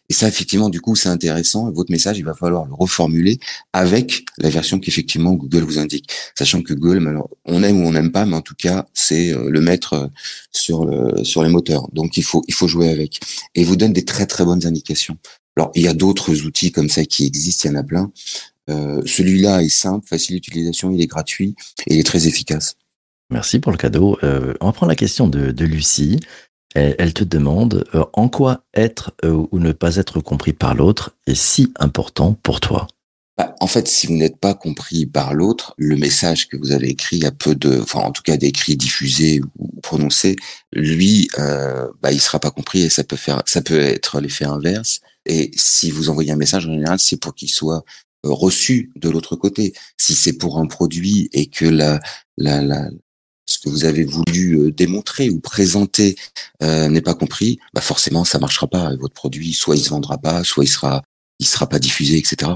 Et 0.10 0.14
ça 0.14 0.28
effectivement 0.28 0.70
du 0.70 0.82
coup 0.82 0.96
c'est 0.96 1.10
intéressant 1.10 1.72
votre 1.72 1.92
message 1.92 2.18
il 2.18 2.26
va 2.26 2.34
falloir 2.34 2.66
le 2.66 2.74
reformuler 2.74 3.40
avec 3.72 4.26
la 4.40 4.50
version 4.50 4.80
qu'effectivement 4.80 5.34
Google 5.34 5.62
vous 5.62 5.78
indique, 5.78 6.10
sachant 6.36 6.64
que 6.64 6.74
Google 6.74 7.22
on 7.46 7.62
aime 7.62 7.84
ou 7.84 7.88
on 7.88 7.92
n'aime 7.92 8.12
pas 8.12 8.26
mais 8.26 8.36
en 8.36 8.42
tout 8.42 8.56
cas 8.56 8.88
c'est 8.96 9.32
euh, 9.32 9.50
le 9.50 9.62
maître 9.62 9.94
euh, 9.94 11.24
sur 11.24 11.44
les 11.44 11.50
moteurs. 11.50 11.88
Donc 11.94 12.18
il 12.18 12.24
faut 12.24 12.44
il 12.48 12.54
faut 12.56 12.68
jouer 12.68 12.90
avec 12.90 13.20
et 13.54 13.62
il 13.62 13.68
vous 13.68 13.76
donne 13.76 13.94
des 13.94 14.06
très 14.06 14.26
très 14.26 14.44
bonnes 14.44 14.66
indications. 14.66 15.18
Alors 15.56 15.72
il 15.76 15.84
y 15.84 15.88
a 15.88 15.94
d'autres 15.94 16.46
outils 16.46 16.72
comme 16.72 16.90
ça 16.90 17.06
qui 17.06 17.26
existent, 17.28 17.70
il 17.70 17.74
y 17.74 17.76
en 17.76 17.80
a 17.80 17.84
plein. 17.84 18.12
Euh, 18.70 19.02
Celui-là 19.06 19.64
est 19.64 19.70
simple, 19.70 20.08
facile 20.08 20.36
d'utilisation, 20.36 20.92
il 20.92 21.02
est 21.02 21.08
gratuit 21.08 21.56
et 21.88 21.96
il 21.96 22.00
est 22.00 22.04
très 22.04 22.28
efficace. 22.28 22.76
Merci 23.30 23.60
pour 23.60 23.72
le 23.72 23.78
cadeau. 23.78 24.18
Euh, 24.24 24.54
on 24.62 24.68
va 24.68 24.72
prendre 24.72 24.90
la 24.90 24.96
question 24.96 25.28
de, 25.28 25.52
de 25.52 25.66
Lucie. 25.66 26.20
Elle, 26.74 26.96
elle 27.00 27.14
te 27.14 27.24
demande 27.24 27.86
euh, 27.96 28.04
en 28.14 28.30
quoi 28.30 28.64
être 28.74 29.14
euh, 29.24 29.46
ou 29.52 29.60
ne 29.60 29.72
pas 29.72 29.96
être 29.96 30.20
compris 30.20 30.54
par 30.54 30.76
l'autre 30.76 31.16
est 31.26 31.36
si 31.36 31.72
important 31.80 32.34
pour 32.44 32.60
toi? 32.60 32.88
Bah, 33.38 33.54
en 33.60 33.68
fait, 33.68 33.88
si 33.88 34.08
vous 34.08 34.14
n'êtes 34.14 34.38
pas 34.38 34.54
compris 34.54 35.06
par 35.06 35.34
l'autre, 35.34 35.74
le 35.78 35.98
message 35.98 36.48
que 36.48 36.56
vous 36.56 36.72
avez 36.72 36.90
écrit 36.90 37.26
a 37.26 37.32
peu 37.32 37.54
de, 37.54 37.82
enfin 37.82 38.00
en 38.00 38.12
tout 38.12 38.22
cas 38.22 38.38
d'écrit, 38.38 38.78
diffusé 38.78 39.42
ou 39.60 39.82
prononcé, 39.82 40.38
lui, 40.72 41.28
euh, 41.40 41.88
bah, 42.02 42.12
il 42.12 42.22
sera 42.22 42.40
pas 42.40 42.52
compris 42.52 42.82
et 42.84 42.90
ça 42.90 43.04
peut 43.04 43.18
faire, 43.18 43.42
ça 43.46 43.62
peut 43.62 43.80
être 43.80 44.22
l'effet 44.22 44.46
inverse. 44.46 45.02
Et 45.26 45.52
si 45.56 45.92
vous 45.92 46.10
envoyez 46.10 46.32
un 46.32 46.38
message 46.38 46.66
en 46.68 46.74
général, 46.74 47.00
c'est 47.00 47.18
pour 47.20 47.36
qu'il 47.36 47.50
soit 47.50 47.84
reçu 48.34 48.92
de 48.96 49.10
l'autre 49.10 49.36
côté. 49.36 49.74
Si 49.98 50.16
c'est 50.16 50.34
pour 50.34 50.60
un 50.60 50.68
produit 50.68 51.30
et 51.34 51.48
que 51.48 51.66
la, 51.66 52.00
la, 52.38 52.62
la 52.62 52.90
ce 53.48 53.60
que 53.60 53.70
vous 53.70 53.86
avez 53.86 54.04
voulu 54.04 54.60
euh, 54.60 54.72
démontrer 54.72 55.30
ou 55.30 55.40
présenter 55.40 56.16
euh, 56.64 56.88
n'est 56.88 57.02
pas 57.02 57.14
compris, 57.14 57.60
bah 57.74 57.82
forcément 57.82 58.24
ça 58.24 58.40
marchera 58.40 58.68
pas. 58.68 58.96
Votre 58.96 59.14
produit, 59.14 59.54
soit 59.54 59.76
il 59.76 59.84
se 59.84 59.90
vendra 59.90 60.18
pas, 60.18 60.44
soit 60.44 60.64
il 60.64 60.68
sera, 60.68 61.04
il 61.40 61.46
sera 61.46 61.68
pas 61.70 61.80
diffusé, 61.80 62.18
etc. 62.18 62.52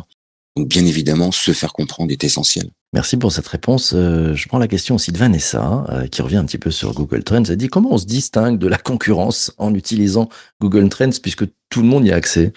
Donc 0.55 0.67
bien 0.67 0.85
évidemment, 0.85 1.31
se 1.31 1.53
faire 1.53 1.73
comprendre 1.73 2.11
est 2.11 2.23
essentiel. 2.23 2.71
Merci 2.91 3.17
pour 3.17 3.31
cette 3.31 3.47
réponse. 3.47 3.93
Euh, 3.93 4.33
je 4.33 4.47
prends 4.47 4.57
la 4.57 4.67
question 4.67 4.95
aussi 4.95 5.11
de 5.11 5.17
Vanessa, 5.17 5.85
euh, 5.89 6.07
qui 6.07 6.23
revient 6.23 6.37
un 6.37 6.45
petit 6.45 6.57
peu 6.57 6.71
sur 6.71 6.93
Google 6.93 7.23
Trends. 7.23 7.43
Elle 7.43 7.55
dit 7.55 7.67
comment 7.67 7.93
on 7.93 7.97
se 7.99 8.05
distingue 8.05 8.57
de 8.57 8.67
la 8.67 8.77
concurrence 8.77 9.53
en 9.59 9.75
utilisant 9.75 10.27
Google 10.59 10.89
Trends 10.89 11.11
puisque 11.21 11.45
tout 11.69 11.81
le 11.81 11.87
monde 11.87 12.05
y 12.05 12.11
a 12.11 12.15
accès? 12.15 12.51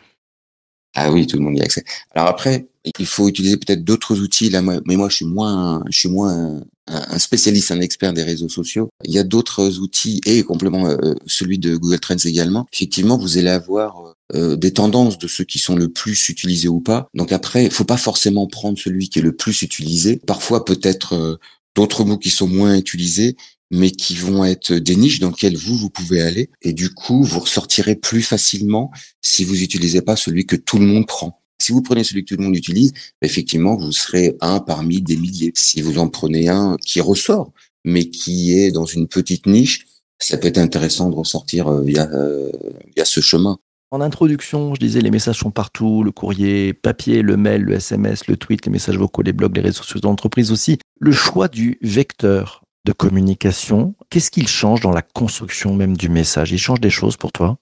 Ah 0.94 1.12
oui, 1.12 1.26
tout 1.26 1.36
le 1.36 1.42
monde 1.42 1.58
y 1.58 1.60
a 1.60 1.64
accès. 1.64 1.84
Alors 2.14 2.28
après, 2.28 2.66
il 2.98 3.06
faut 3.06 3.28
utiliser 3.28 3.56
peut-être 3.56 3.84
d'autres 3.84 4.20
outils. 4.20 4.50
Là, 4.50 4.62
mais 4.62 4.96
moi, 4.96 5.08
je 5.08 5.16
suis 5.16 5.24
moins, 5.24 5.82
je 5.90 5.98
suis 5.98 6.08
moins 6.08 6.62
un, 6.88 7.18
spécialiste, 7.18 7.70
un 7.70 7.80
expert 7.80 8.12
des 8.12 8.22
réseaux 8.22 8.48
sociaux. 8.48 8.88
Il 9.04 9.12
y 9.12 9.18
a 9.18 9.24
d'autres 9.24 9.78
outils 9.78 10.20
et 10.26 10.42
complément 10.42 10.86
euh, 10.86 11.14
celui 11.26 11.58
de 11.58 11.76
Google 11.76 12.00
Trends 12.00 12.16
également. 12.24 12.66
Effectivement, 12.72 13.16
vous 13.16 13.38
allez 13.38 13.50
avoir 13.50 14.14
euh, 14.34 14.56
des 14.56 14.72
tendances 14.72 15.18
de 15.18 15.28
ceux 15.28 15.44
qui 15.44 15.58
sont 15.58 15.76
le 15.76 15.88
plus 15.88 16.28
utilisés 16.28 16.68
ou 16.68 16.80
pas. 16.80 17.08
Donc 17.14 17.32
après, 17.32 17.64
il 17.64 17.70
faut 17.70 17.84
pas 17.84 17.96
forcément 17.96 18.46
prendre 18.46 18.78
celui 18.78 19.08
qui 19.08 19.20
est 19.20 19.22
le 19.22 19.36
plus 19.36 19.62
utilisé. 19.62 20.20
Parfois, 20.26 20.64
peut-être 20.64 21.14
euh, 21.14 21.36
d'autres 21.76 22.04
mots 22.04 22.18
qui 22.18 22.30
sont 22.30 22.48
moins 22.48 22.76
utilisés 22.76 23.36
mais 23.74 23.90
qui 23.90 24.14
vont 24.14 24.44
être 24.44 24.74
des 24.74 24.96
niches 24.96 25.18
dans 25.18 25.30
lesquelles 25.30 25.56
vous, 25.56 25.76
vous 25.78 25.88
pouvez 25.88 26.20
aller. 26.20 26.50
Et 26.60 26.74
du 26.74 26.90
coup, 26.90 27.24
vous 27.24 27.40
ressortirez 27.40 27.96
plus 27.96 28.20
facilement 28.20 28.90
si 29.22 29.44
vous 29.44 29.54
n'utilisez 29.54 30.02
pas 30.02 30.14
celui 30.14 30.44
que 30.44 30.56
tout 30.56 30.78
le 30.78 30.84
monde 30.84 31.06
prend. 31.06 31.41
Si 31.62 31.70
vous 31.70 31.82
prenez 31.82 32.02
celui 32.02 32.24
que 32.24 32.34
tout 32.34 32.40
le 32.40 32.44
monde 32.44 32.56
utilise, 32.56 32.92
effectivement, 33.22 33.76
vous 33.76 33.92
serez 33.92 34.36
un 34.40 34.58
parmi 34.58 35.00
des 35.00 35.16
milliers. 35.16 35.52
Si 35.54 35.80
vous 35.80 35.98
en 35.98 36.08
prenez 36.08 36.48
un 36.48 36.76
qui 36.84 37.00
ressort, 37.00 37.52
mais 37.84 38.10
qui 38.10 38.58
est 38.58 38.72
dans 38.72 38.84
une 38.84 39.06
petite 39.06 39.46
niche, 39.46 39.86
ça 40.18 40.38
peut 40.38 40.48
être 40.48 40.58
intéressant 40.58 41.08
de 41.08 41.14
ressortir 41.14 41.68
euh, 41.68 41.82
via, 41.82 42.08
euh, 42.12 42.50
via 42.96 43.04
ce 43.04 43.20
chemin. 43.20 43.58
En 43.92 44.00
introduction, 44.00 44.74
je 44.74 44.80
disais 44.80 45.00
les 45.00 45.10
messages 45.10 45.38
sont 45.38 45.50
partout, 45.50 46.02
le 46.02 46.10
courrier 46.10 46.72
papier, 46.72 47.22
le 47.22 47.36
mail, 47.36 47.62
le 47.62 47.74
SMS, 47.74 48.26
le 48.26 48.36
tweet, 48.36 48.64
les 48.66 48.72
messages 48.72 48.96
vocaux, 48.96 49.22
les 49.22 49.32
blogs, 49.32 49.54
les 49.54 49.62
réseaux 49.62 49.82
sociaux 49.82 50.00
d'entreprise 50.00 50.50
aussi. 50.50 50.78
Le 50.98 51.12
choix 51.12 51.48
du 51.48 51.78
vecteur 51.82 52.62
de 52.86 52.92
communication, 52.92 53.94
qu'est-ce 54.10 54.30
qu'il 54.30 54.48
change 54.48 54.80
dans 54.80 54.90
la 54.90 55.02
construction 55.02 55.74
même 55.74 55.96
du 55.96 56.08
message? 56.08 56.52
Il 56.52 56.58
change 56.58 56.80
des 56.80 56.90
choses 56.90 57.16
pour 57.16 57.32
toi? 57.32 57.58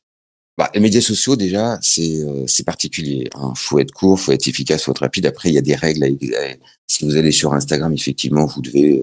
Bah, 0.58 0.70
les 0.74 0.80
médias 0.80 1.00
sociaux 1.00 1.36
déjà, 1.36 1.78
c'est 1.82 2.20
euh, 2.20 2.44
c'est 2.46 2.64
particulier. 2.64 3.28
Hein. 3.34 3.52
Faut 3.56 3.78
être 3.78 3.92
court, 3.92 4.18
faut 4.20 4.32
être 4.32 4.46
efficace, 4.48 4.82
faut 4.84 4.92
être 4.92 4.98
rapide. 5.00 5.26
Après, 5.26 5.48
il 5.48 5.54
y 5.54 5.58
a 5.58 5.62
des 5.62 5.74
règles. 5.76 6.04
à- 6.04 6.08
Si 6.86 7.04
vous 7.04 7.16
allez 7.16 7.32
sur 7.32 7.54
Instagram, 7.54 7.92
effectivement, 7.94 8.46
vous 8.46 8.60
devez. 8.62 9.00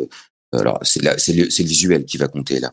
euh, 0.54 0.60
alors, 0.60 0.80
c'est 0.84 1.02
c'est 1.20 1.34
le, 1.34 1.50
c'est 1.50 1.64
le 1.64 1.70
visuel 1.70 2.06
qui 2.06 2.18
va 2.18 2.28
compter 2.28 2.60
là. 2.60 2.72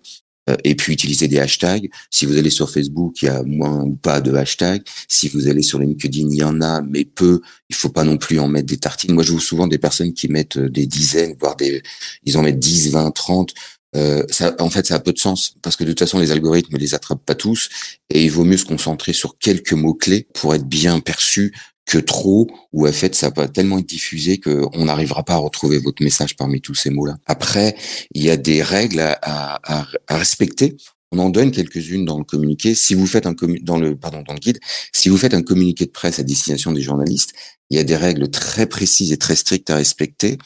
Euh, 0.50 0.56
et 0.62 0.74
puis 0.74 0.92
utiliser 0.92 1.26
des 1.26 1.38
hashtags. 1.38 1.88
Si 2.10 2.26
vous 2.26 2.36
allez 2.36 2.50
sur 2.50 2.68
Facebook, 2.70 3.22
il 3.22 3.26
y 3.26 3.28
a 3.28 3.42
moins 3.44 3.82
ou 3.84 3.94
pas 3.96 4.20
de 4.20 4.34
hashtags. 4.34 4.82
Si 5.08 5.28
vous 5.28 5.48
allez 5.48 5.62
sur 5.62 5.78
LinkedIn, 5.78 6.28
il 6.30 6.36
y 6.36 6.42
en 6.44 6.60
a, 6.60 6.82
mais 6.82 7.06
peu. 7.06 7.40
Il 7.70 7.74
faut 7.76 7.88
pas 7.88 8.04
non 8.04 8.18
plus 8.18 8.38
en 8.38 8.48
mettre 8.48 8.66
des 8.66 8.76
tartines. 8.76 9.14
Moi, 9.14 9.22
je 9.24 9.32
vois 9.32 9.40
souvent 9.40 9.66
des 9.66 9.78
personnes 9.78 10.12
qui 10.12 10.28
mettent 10.28 10.58
euh, 10.58 10.68
des 10.68 10.86
dizaines, 10.86 11.34
voire 11.40 11.56
des, 11.56 11.82
ils 12.24 12.36
en 12.36 12.42
mettent 12.42 12.58
10, 12.58 12.90
20, 12.90 13.10
30. 13.12 13.54
Euh, 13.96 14.24
ça, 14.30 14.54
en 14.58 14.70
fait, 14.70 14.86
ça 14.86 14.96
a 14.96 15.00
peu 15.00 15.12
de 15.12 15.18
sens 15.18 15.54
parce 15.62 15.76
que 15.76 15.84
de 15.84 15.90
toute 15.90 16.00
façon, 16.00 16.18
les 16.18 16.30
algorithmes 16.32 16.74
ne 16.74 16.78
les 16.80 16.94
attrapent 16.94 17.24
pas 17.24 17.34
tous 17.34 17.68
et 18.10 18.24
il 18.24 18.30
vaut 18.30 18.44
mieux 18.44 18.56
se 18.56 18.64
concentrer 18.64 19.12
sur 19.12 19.38
quelques 19.38 19.72
mots 19.72 19.94
clés 19.94 20.26
pour 20.34 20.54
être 20.54 20.66
bien 20.66 21.00
perçu 21.00 21.54
que 21.86 21.98
trop 21.98 22.48
ou 22.72 22.88
en 22.88 22.92
fait 22.92 23.14
ça 23.14 23.28
va 23.36 23.46
tellement 23.46 23.78
être 23.78 23.86
diffusé 23.86 24.38
qu'on 24.40 24.84
n'arrivera 24.86 25.22
pas 25.22 25.34
à 25.34 25.36
retrouver 25.36 25.78
votre 25.78 26.02
message 26.02 26.34
parmi 26.34 26.60
tous 26.62 26.74
ces 26.74 26.88
mots-là. 26.90 27.18
Après, 27.26 27.76
il 28.14 28.22
y 28.24 28.30
a 28.30 28.38
des 28.38 28.62
règles 28.62 29.00
à, 29.00 29.18
à- 29.22 29.86
à 30.08 30.16
respecter. 30.16 30.76
On 31.14 31.18
en 31.20 31.30
donne 31.30 31.52
quelques-unes 31.52 32.04
dans 32.04 32.18
le 32.18 32.24
communiqué. 32.24 32.74
Si 32.74 32.94
vous 32.94 33.06
faites 33.06 33.26
un 33.26 33.34
dans 33.62 33.78
le 33.78 33.94
pardon 33.94 34.22
dans 34.26 34.32
le 34.32 34.40
guide, 34.40 34.58
si 34.92 35.08
vous 35.08 35.16
faites 35.16 35.32
un 35.32 35.42
communiqué 35.42 35.86
de 35.86 35.92
presse 35.92 36.18
à 36.18 36.24
destination 36.24 36.72
des 36.72 36.82
journalistes, 36.82 37.34
il 37.70 37.76
y 37.76 37.80
a 37.80 37.84
des 37.84 37.96
règles 37.96 38.28
très 38.30 38.66
précises 38.66 39.12
et 39.12 39.16
très 39.16 39.36
strictes 39.36 39.70
à 39.70 39.76
respecter 39.76 40.38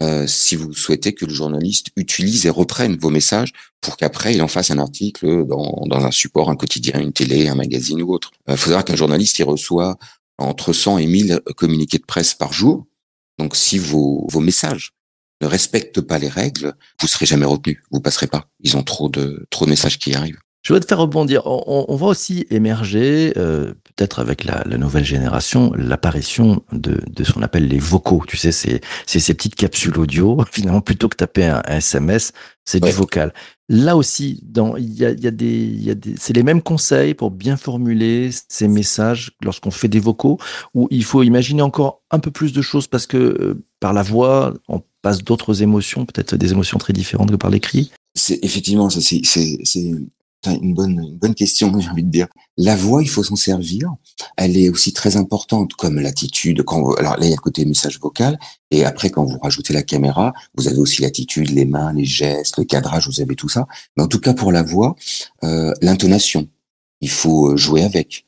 euh, 0.00 0.26
si 0.28 0.54
vous 0.54 0.72
souhaitez 0.72 1.12
que 1.12 1.26
le 1.26 1.34
journaliste 1.34 1.88
utilise 1.96 2.46
et 2.46 2.50
reprenne 2.50 2.96
vos 2.96 3.10
messages 3.10 3.52
pour 3.80 3.96
qu'après 3.96 4.34
il 4.34 4.42
en 4.42 4.48
fasse 4.48 4.70
un 4.70 4.78
article 4.78 5.44
dans, 5.44 5.82
dans 5.86 6.04
un 6.04 6.12
support, 6.12 6.50
un 6.50 6.56
quotidien, 6.56 7.00
une 7.00 7.12
télé, 7.12 7.48
un 7.48 7.56
magazine 7.56 8.00
ou 8.00 8.12
autre. 8.12 8.30
Il 8.48 8.56
faut 8.56 8.66
savoir 8.66 8.84
qu'un 8.84 8.96
journaliste 8.96 9.40
il 9.40 9.44
reçoit 9.44 9.98
entre 10.38 10.72
100 10.72 10.98
et 10.98 11.06
1000 11.06 11.40
communiqués 11.56 11.98
de 11.98 12.06
presse 12.06 12.32
par 12.32 12.52
jour. 12.52 12.86
Donc 13.38 13.56
si 13.56 13.76
vos, 13.78 14.26
vos 14.30 14.40
messages 14.40 14.92
ne 15.42 15.46
respectent 15.46 16.00
pas 16.00 16.18
les 16.18 16.28
règles, 16.28 16.74
vous 17.00 17.08
serez 17.08 17.26
jamais 17.26 17.46
retenu, 17.46 17.82
vous 17.90 18.00
passerez 18.00 18.28
pas. 18.28 18.46
Ils 18.60 18.76
ont 18.76 18.82
trop 18.82 19.08
de 19.08 19.46
trop 19.50 19.64
de 19.66 19.70
messages 19.70 19.98
qui 19.98 20.14
arrivent. 20.14 20.38
Je 20.62 20.72
voudrais 20.72 20.80
te 20.82 20.86
faire 20.86 20.98
rebondir. 20.98 21.42
On, 21.46 21.96
voit 21.96 22.10
aussi 22.10 22.46
émerger, 22.50 23.32
euh, 23.36 23.74
peut-être 23.96 24.20
avec 24.20 24.44
la, 24.44 24.62
la 24.64 24.78
nouvelle 24.78 25.04
génération, 25.04 25.72
l'apparition 25.76 26.62
de, 26.70 27.00
de 27.04 27.24
ce 27.24 27.32
qu'on 27.32 27.42
appelle 27.42 27.66
les 27.66 27.80
vocaux. 27.80 28.22
Tu 28.28 28.36
sais, 28.36 28.52
c'est 28.52 28.80
ces 29.06 29.34
petites 29.34 29.56
capsules 29.56 29.98
audio. 29.98 30.38
Finalement, 30.52 30.80
plutôt 30.80 31.08
que 31.08 31.16
taper 31.16 31.46
un, 31.46 31.62
un 31.66 31.78
SMS, 31.78 32.32
c'est 32.64 32.80
Ouais. 32.80 32.90
du 32.90 32.96
vocal. 32.96 33.34
Là 33.68 33.96
aussi, 33.96 34.40
dans 34.44 34.76
il 34.76 34.92
y 34.94 35.04
a, 35.04 35.10
il 35.10 35.20
y 35.20 35.26
a 35.26 35.32
des, 35.32 35.46
il 35.64 35.82
y 35.82 35.90
a 35.90 35.96
des, 35.96 36.14
c'est 36.16 36.32
les 36.32 36.44
mêmes 36.44 36.62
conseils 36.62 37.14
pour 37.14 37.32
bien 37.32 37.56
formuler 37.56 38.30
ces 38.48 38.68
messages 38.68 39.32
lorsqu'on 39.42 39.72
fait 39.72 39.88
des 39.88 39.98
vocaux. 39.98 40.38
Où 40.74 40.86
il 40.92 41.02
faut 41.02 41.24
imaginer 41.24 41.62
encore 41.62 42.02
un 42.12 42.20
peu 42.20 42.30
plus 42.30 42.52
de 42.52 42.62
choses 42.62 42.86
parce 42.86 43.08
que 43.08 43.16
euh, 43.16 43.64
par 43.82 43.92
la 43.92 44.04
voix, 44.04 44.54
on 44.68 44.80
passe 45.02 45.24
d'autres 45.24 45.60
émotions, 45.60 46.06
peut-être 46.06 46.36
des 46.36 46.52
émotions 46.52 46.78
très 46.78 46.92
différentes 46.92 47.32
que 47.32 47.36
par 47.36 47.50
l'écrit. 47.50 47.90
C'est 48.14 48.38
effectivement 48.42 48.88
ça, 48.88 49.00
c'est 49.00 49.20
une 50.46 50.74
bonne 50.74 51.00
une 51.02 51.18
bonne 51.18 51.34
question, 51.34 51.66
j'ai 51.80 51.88
envie 51.88 52.04
de 52.04 52.08
dire. 52.08 52.28
La 52.56 52.76
voix, 52.76 53.02
il 53.02 53.08
faut 53.08 53.24
s'en 53.24 53.34
servir. 53.34 53.92
Elle 54.36 54.56
est 54.56 54.68
aussi 54.68 54.92
très 54.92 55.16
importante, 55.16 55.72
comme 55.74 55.98
l'attitude. 55.98 56.62
Quand 56.62 56.80
vous- 56.80 56.94
alors 56.96 57.16
là, 57.16 57.26
il 57.26 57.30
y 57.30 57.32
a 57.32 57.36
le 57.36 57.40
côté 57.40 57.64
message 57.64 57.98
vocal, 57.98 58.38
et 58.70 58.84
après, 58.84 59.10
quand 59.10 59.24
vous 59.24 59.38
rajoutez 59.42 59.72
la 59.72 59.82
caméra, 59.82 60.32
vous 60.54 60.68
avez 60.68 60.78
aussi 60.78 61.02
l'attitude, 61.02 61.50
les 61.50 61.64
mains, 61.64 61.92
les 61.92 62.04
gestes, 62.04 62.58
le 62.58 62.64
cadrage, 62.64 63.08
vous 63.08 63.20
avez 63.20 63.34
tout 63.34 63.48
ça. 63.48 63.66
Mais 63.96 64.04
en 64.04 64.08
tout 64.08 64.20
cas, 64.20 64.32
pour 64.32 64.52
la 64.52 64.62
voix, 64.62 64.94
euh, 65.42 65.72
l'intonation, 65.82 66.46
il 67.00 67.10
faut 67.10 67.50
euh, 67.50 67.56
jouer 67.56 67.82
avec. 67.82 68.24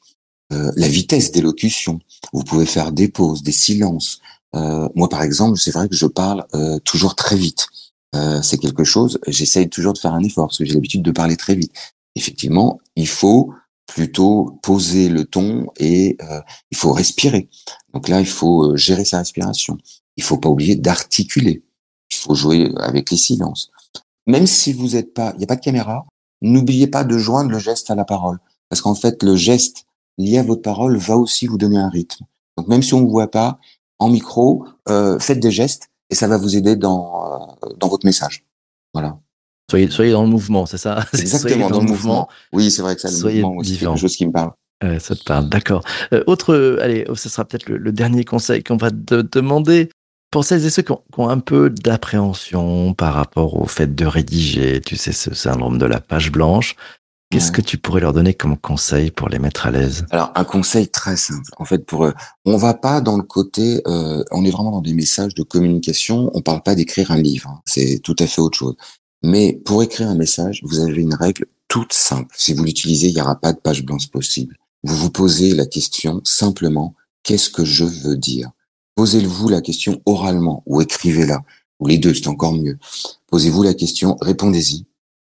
Euh, 0.53 0.71
la 0.77 0.89
vitesse 0.89 1.33
d'élocution. 1.33 2.01
Vous 2.35 2.45
pouvez 2.45 2.67
faire 2.67 2.93
des 2.93 3.09
pauses, 3.09 3.43
des 3.43 3.51
silences. 3.53 4.21
Euh, 4.55 4.89
moi, 4.95 5.09
par 5.09 5.23
exemple, 5.23 5.59
c'est 5.59 5.71
vrai 5.71 5.89
que 5.89 5.95
je 5.95 6.07
parle 6.07 6.47
euh, 6.55 6.79
toujours 6.81 7.15
très 7.15 7.37
vite. 7.37 7.67
Euh, 8.15 8.41
c'est 8.43 8.59
quelque 8.59 8.85
chose, 8.85 9.19
j'essaye 9.27 9.69
toujours 9.69 9.93
de 9.93 9.99
faire 9.99 10.15
un 10.15 10.23
effort 10.23 10.47
parce 10.47 10.59
que 10.59 10.65
j'ai 10.65 10.75
l'habitude 10.75 11.03
de 11.03 11.11
parler 11.11 11.37
très 11.37 11.57
vite. 11.57 11.73
Effectivement, 12.15 12.79
il 12.95 13.09
faut 13.09 13.53
plutôt 13.87 14.59
poser 14.63 15.09
le 15.09 15.25
ton 15.25 15.67
et 15.79 16.17
il 16.71 16.77
faut 16.77 16.93
respirer. 16.93 17.51
Donc 17.93 18.09
là, 18.09 18.21
il 18.21 18.27
faut 18.27 18.77
gérer 18.77 19.05
sa 19.05 19.19
respiration. 19.19 19.77
Il 20.17 20.23
faut 20.23 20.39
pas 20.39 20.49
oublier 20.49 20.77
d'articuler. 20.77 21.65
Il 22.11 22.17
faut 22.17 22.35
jouer 22.35 22.73
avec 22.79 23.11
les 23.11 23.17
silences. 23.17 23.71
Même 24.27 24.47
si 24.47 24.73
vous 24.73 24.91
n'êtes 24.91 25.13
pas, 25.13 25.33
il 25.35 25.39
n'y 25.39 25.45
a 25.45 25.49
pas 25.49 25.57
de 25.57 25.61
caméra, 25.61 26.07
n'oubliez 26.41 26.87
pas 26.87 27.05
de 27.05 27.19
joindre 27.19 27.51
le 27.51 27.59
geste 27.59 27.91
à 27.91 27.95
la 27.95 28.05
parole. 28.05 28.39
Parce 28.69 28.81
qu'en 28.81 28.95
fait, 28.95 29.23
le 29.23 29.37
geste 29.37 29.85
lié 30.19 30.39
à 30.39 30.43
votre 30.45 30.63
parole 30.63 30.97
va 30.97 31.17
aussi 31.17 31.47
vous 31.47 31.59
donner 31.59 31.77
un 31.77 31.89
rythme. 31.89 32.25
Donc 32.57 32.69
même 32.69 32.83
si 32.83 32.95
on 32.95 33.01
ne 33.01 33.05
vous 33.05 33.11
voit 33.11 33.31
pas, 33.31 33.59
en 33.99 34.09
micro, 34.09 34.67
euh, 34.89 35.19
faites 35.19 35.41
des 35.41 35.51
gestes 35.51 35.89
et 36.11 36.15
ça 36.15 36.29
va 36.29 36.37
vous 36.37 36.57
aider 36.57 36.77
dans, 36.77 37.57
euh, 37.65 37.69
dans 37.79 37.89
votre 37.89 38.07
message. 38.07 38.45
Voilà. 38.93 39.19
Soyez, 39.71 39.91
soyez 39.91 40.13
dans 40.13 40.23
le 40.23 40.29
mouvement, 40.29 40.67
c'est 40.67 40.79
ça? 40.79 41.05
Exactement, 41.13 41.71
dans, 41.71 41.81
le 41.81 41.87
mouvement. 41.87 42.29
Oui, 42.53 42.71
c'est 42.71 42.83
vrai 42.83 42.95
que 42.95 43.01
ça, 43.01 43.09
le 43.09 43.15
Soyez 43.15 43.43
mouvement 43.43 43.59
aussi, 43.59 43.77
c'est 43.77 43.87
quelque 43.87 43.97
chose 43.97 44.17
qui 44.17 44.27
me 44.27 44.33
parle. 44.33 44.53
Euh, 44.83 44.99
ça 44.99 45.15
te 45.15 45.25
parle, 45.25 45.49
d'accord. 45.49 45.83
Autre, 46.27 46.79
allez, 46.83 47.07
oh, 47.09 47.15
ce 47.15 47.29
sera 47.29 47.45
peut-être 47.45 47.69
le, 47.69 47.79
le 47.79 47.93
dernier 47.93 48.25
conseil 48.25 48.63
qu'on 48.63 48.77
va 48.77 48.91
te 48.91 49.23
demander. 49.23 49.89
Pour 50.31 50.45
celles 50.45 50.67
et 50.67 50.71
ceux 50.71 50.83
qui 50.83 50.91
ont, 50.91 51.01
qui 51.13 51.21
ont 51.21 51.29
un 51.29 51.39
peu 51.39 51.71
d'appréhension 51.71 52.93
par 52.93 53.15
rapport 53.15 53.55
au 53.55 53.67
fait 53.67 53.95
de 53.95 54.05
rédiger, 54.05 54.81
tu 54.81 54.97
sais, 54.97 55.13
ce 55.13 55.33
syndrome 55.33 55.79
de 55.79 55.87
la 55.87 56.01
page 56.01 56.33
blanche, 56.33 56.75
qu'est-ce 57.31 57.53
que 57.53 57.61
tu 57.61 57.79
pourrais 57.79 58.01
leur 58.01 58.13
donner 58.13 58.35
comme 58.35 58.57
conseil 58.57 59.11
pour 59.11 59.29
les 59.29 59.39
mettre 59.39 59.67
à 59.67 59.71
l'aise? 59.71 60.07
Alors 60.11 60.33
un 60.35 60.45
conseil 60.45 60.89
très 60.89 61.17
simple. 61.17 61.51
En 61.59 61.65
fait, 61.65 61.85
pour 61.85 62.05
euh, 62.05 62.13
on 62.45 62.57
va 62.57 62.75
pas 62.75 63.01
dans 63.01 63.17
le 63.17 63.23
côté, 63.23 63.83
euh, 63.87 64.23
on 64.31 64.45
est 64.45 64.51
vraiment 64.51 64.71
dans 64.71 64.81
des 64.81 64.95
messages 64.95 65.35
de 65.35 65.43
communication. 65.43 66.31
On 66.35 66.43
parle 66.43 66.63
pas 66.63 66.75
d'écrire 66.75 67.11
un 67.11 67.21
livre. 67.21 67.49
hein. 67.51 67.61
C'est 67.67 68.01
tout 68.03 68.17
à 68.19 68.27
fait 68.27 68.41
autre 68.41 68.59
chose. 68.59 68.77
Mais 69.23 69.55
pour 69.65 69.83
écrire 69.83 70.09
un 70.09 70.15
message, 70.15 70.61
vous 70.65 70.81
avez 70.81 71.01
une 71.01 71.15
règle 71.15 71.47
toute 71.69 71.93
simple. 71.93 72.35
Si 72.39 72.53
vous 72.53 72.63
l'utilisez, 72.63 73.09
il 73.09 73.15
n'y 73.15 73.21
aura 73.21 73.41
pas 73.41 73.53
de 73.53 73.59
page 73.59 73.85
blanche 73.85 74.09
possible. 74.09 74.57
Vous 74.83 74.97
vous 74.97 75.11
posez 75.11 75.55
la 75.55 75.67
question 75.67 76.21
simplement 76.25 76.95
qu'est-ce 77.23 77.51
que 77.51 77.65
je 77.65 77.85
veux 77.85 78.17
dire? 78.17 78.51
Posez-vous 78.97 79.49
la 79.49 79.61
question 79.61 80.01
oralement 80.05 80.63
ou 80.67 80.81
écrivez-la 80.81 81.43
ou 81.81 81.87
les 81.89 81.99
deux, 81.99 82.15
c'est 82.15 82.29
encore 82.29 82.53
mieux. 82.53 82.79
Posez-vous 83.27 83.63
la 83.65 83.75
question, 83.75 84.17
répondez-y 84.21 84.87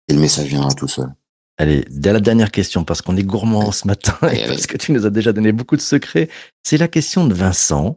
et 0.09 0.15
le 0.15 0.21
message 0.21 0.49
viendra 0.49 0.73
tout 0.73 0.89
seul. 0.89 1.15
Allez, 1.59 1.85
dès 1.91 2.13
la 2.13 2.21
dernière 2.21 2.51
question, 2.51 2.85
parce 2.85 3.03
qu'on 3.03 3.17
est 3.17 3.23
gourmand 3.23 3.73
ce 3.73 3.87
matin 3.87 4.17
et 4.33 4.47
parce 4.47 4.67
que 4.67 4.77
tu 4.77 4.93
nous 4.93 5.07
as 5.07 5.11
déjà 5.11 5.33
donné 5.33 5.53
beaucoup 5.53 5.77
de 5.77 5.83
secrets, 5.83 6.29
c'est 6.63 6.79
la 6.79 6.89
question 6.89 7.27
de 7.27 7.35
Vincent. 7.35 7.97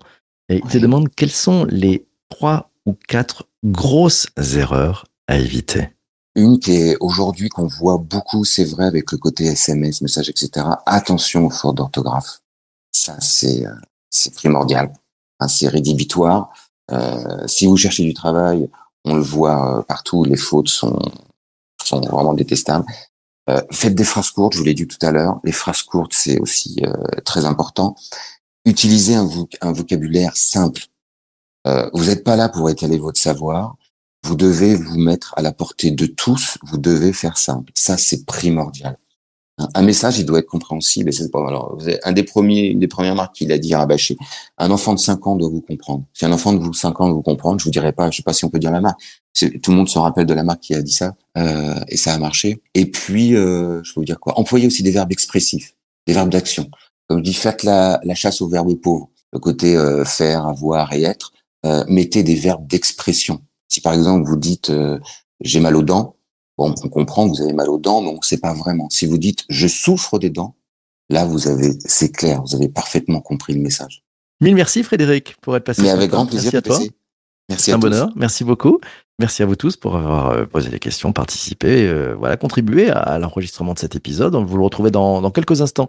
Et 0.50 0.58
il 0.64 0.70
te 0.70 0.78
demande 0.78 1.10
quelles 1.16 1.32
sont 1.32 1.66
les 1.66 2.08
trois 2.30 2.72
ou 2.86 2.94
quatre 3.08 3.48
grosses 3.64 4.28
erreurs 4.38 5.06
à 5.28 5.38
éviter. 5.38 5.90
Une 6.36 6.60
qui 6.60 6.74
est 6.74 6.98
aujourd'hui 7.00 7.50
qu'on 7.50 7.66
voit 7.66 7.98
beaucoup, 7.98 8.44
c'est 8.44 8.66
vrai, 8.66 8.86
avec 8.86 9.12
le 9.12 9.18
côté 9.18 9.46
SMS, 9.46 10.02
message, 10.02 10.30
etc. 10.30 10.68
Attention 10.86 11.46
aux 11.46 11.50
fautes 11.50 11.78
d'orthographe. 11.78 12.42
Ça, 12.92 13.20
c'est 13.22 13.66
euh, 13.66 13.74
c'est 14.10 14.34
primordial. 14.34 14.92
C'est 15.48 15.68
rédhibitoire. 15.68 16.52
Euh, 16.92 17.48
si 17.48 17.66
vous 17.66 17.78
cherchez 17.78 18.04
du 18.04 18.14
travail, 18.14 18.70
on 19.04 19.16
le 19.16 19.22
voit 19.22 19.80
euh, 19.80 19.82
partout, 19.82 20.24
les 20.24 20.38
fautes 20.38 20.70
sont 20.70 21.00
sont 21.84 22.02
vraiment 22.02 22.34
détestables. 22.34 22.86
Euh, 23.50 23.62
faites 23.72 23.94
des 23.96 24.04
phrases 24.04 24.32
courtes, 24.32 24.54
je 24.54 24.60
vous 24.60 24.64
l'ai 24.66 24.74
dit 24.74 24.88
tout 24.88 25.04
à 25.06 25.12
l'heure. 25.12 25.40
Les 25.44 25.52
phrases 25.52 25.84
courtes, 25.84 26.14
c'est 26.14 26.40
aussi 26.40 26.82
euh, 26.84 26.94
très 27.24 27.46
important. 27.46 27.96
Utilisez 28.66 29.16
un, 29.16 29.26
voc- 29.28 29.58
un 29.62 29.72
vocabulaire 29.72 30.36
simple. 30.36 30.82
Euh, 31.68 31.90
vous 31.94 32.06
n'êtes 32.06 32.24
pas 32.24 32.36
là 32.36 32.50
pour 32.50 32.70
étaler 32.70 32.98
votre 32.98 33.20
savoir. 33.20 33.76
Vous 34.24 34.36
devez 34.36 34.76
vous 34.76 34.98
mettre 34.98 35.36
à 35.38 35.44
la 35.44 35.52
portée 35.52 35.92
de 35.92 36.08
tous. 36.08 36.58
Vous 36.64 36.80
devez 36.80 37.14
faire 37.14 37.38
simple. 37.38 37.72
Ça, 37.76 37.98
c'est 37.98 38.26
primordial. 38.26 38.98
Un, 39.58 39.84
message, 39.84 40.20
il 40.20 40.26
doit 40.26 40.40
être 40.40 40.48
compréhensible. 40.48 41.10
Et 41.10 41.12
c'est 41.12 41.34
alors. 41.34 41.78
Un 42.04 42.12
des 42.12 42.24
premiers, 42.24 42.68
une 42.68 42.80
des 42.80 42.88
premières 42.88 43.16
marques 43.16 43.36
qui 43.36 43.46
l'a 43.46 43.58
dit, 43.58 43.74
rabâché. 43.74 44.18
Un 44.58 44.70
enfant 44.70 44.94
de 44.94 45.00
5 45.00 45.26
ans 45.28 45.36
doit 45.36 45.50
vous 45.50 45.62
comprendre. 45.62 46.04
Si 46.14 46.26
un 46.26 46.32
enfant 46.32 46.54
de 46.54 46.60
vous 46.60 46.74
5 46.74 47.00
ans 47.00 47.06
doit 47.06 47.16
vous 47.16 47.22
comprendre, 47.22 47.60
je 47.60 47.66
vous 47.66 47.72
dirais 47.72 47.94
pas, 47.94 48.12
je 48.12 48.18
sais 48.18 48.24
pas 48.24 48.34
si 48.34 48.44
on 48.44 48.50
peut 48.50 48.60
dire 48.60 48.72
la 48.72 48.82
marque. 48.82 49.00
Tout 49.34 49.72
le 49.72 49.78
monde 49.78 49.90
se 49.90 49.98
rappelle 50.00 50.26
de 50.26 50.34
la 50.34 50.44
marque 50.44 50.62
qui 50.62 50.74
a 50.74 50.82
dit 50.82 50.92
ça, 50.92 51.16
euh, 51.38 51.80
et 51.88 51.98
ça 51.98 52.14
a 52.14 52.18
marché. 52.18 52.62
Et 52.74 52.86
puis, 52.90 53.36
euh, 53.36 53.82
je 53.84 53.92
vais 53.92 53.96
vous 53.96 54.06
dire 54.06 54.20
quoi? 54.20 54.38
Employez 54.40 54.68
aussi 54.68 54.84
des 54.84 54.92
verbes 54.92 55.12
expressifs, 55.12 55.76
des 56.08 56.14
verbes 56.14 56.30
d'action. 56.30 56.70
Comme 57.08 57.20
je 57.20 57.24
dis, 57.24 57.34
faites 57.34 57.64
la, 57.64 58.00
la 58.04 58.16
chasse 58.16 58.42
aux 58.42 58.48
verbes 58.48 58.74
pauvres. 58.76 59.10
Le 59.32 59.40
côté 59.40 59.76
euh, 59.76 60.06
faire, 60.06 60.48
avoir 60.48 60.94
et 60.94 61.04
être. 61.04 61.34
Euh, 61.66 61.84
mettez 61.88 62.24
des 62.24 62.36
verbes 62.36 62.68
d'expression. 62.68 63.42
Si 63.68 63.82
par 63.82 63.94
exemple 63.94 64.28
vous 64.28 64.38
dites 64.38 64.70
euh, 64.70 65.00
j'ai 65.42 65.60
mal 65.60 65.76
aux 65.76 65.82
dents, 65.82 66.15
bon, 66.58 66.74
on 66.84 66.90
comprend 66.90 67.26
que 67.30 67.36
vous 67.36 67.42
avez 67.42 67.54
mal 67.54 67.70
aux 67.70 67.78
dents, 67.78 68.02
ne 68.02 68.18
sait 68.22 68.38
pas 68.38 68.54
vraiment. 68.54 68.90
Si 68.90 69.06
vous 69.06 69.18
dites 69.18 69.46
je 69.50 69.68
souffre 69.68 70.20
des 70.20 70.30
dents, 70.30 70.56
là 71.10 71.26
vous 71.26 71.48
avez, 71.48 71.74
c'est 71.86 72.12
clair, 72.12 72.42
vous 72.44 72.56
avez 72.56 72.70
parfaitement 72.70 73.22
compris 73.22 73.54
le 73.54 73.62
message. 73.62 74.04
Mille 74.42 74.56
merci 74.56 74.84
Frédéric 74.84 75.36
pour 75.42 75.56
être 75.56 75.64
passé 75.64 75.82
Mais 75.82 75.90
avec 75.90 76.12
grand 76.12 76.26
plaisir. 76.26 76.52
Merci 76.54 76.58
à 76.58 76.62
toi. 76.62 76.80
Merci 77.48 77.66
C'est 77.66 77.72
à 77.72 77.76
un 77.76 77.80
tous. 77.80 77.88
bonheur. 77.90 78.10
Merci 78.16 78.44
beaucoup. 78.44 78.80
Merci 79.20 79.44
à 79.44 79.46
vous 79.46 79.56
tous 79.56 79.78
pour 79.78 79.96
avoir 79.96 80.32
euh, 80.32 80.46
posé 80.46 80.70
des 80.70 80.80
questions, 80.80 81.14
participé, 81.14 81.88
euh, 81.88 82.14
voilà, 82.18 82.36
contribué 82.36 82.90
à, 82.90 82.98
à 82.98 83.20
l'enregistrement 83.20 83.74
de 83.74 83.80
cet 83.80 83.96
épisode. 83.96 84.36
Vous 84.36 84.58
le 84.58 84.64
retrouvez 84.64 84.92
dans, 84.92 85.22
dans 85.22 85.32
quelques 85.32 85.62
instants 85.62 85.88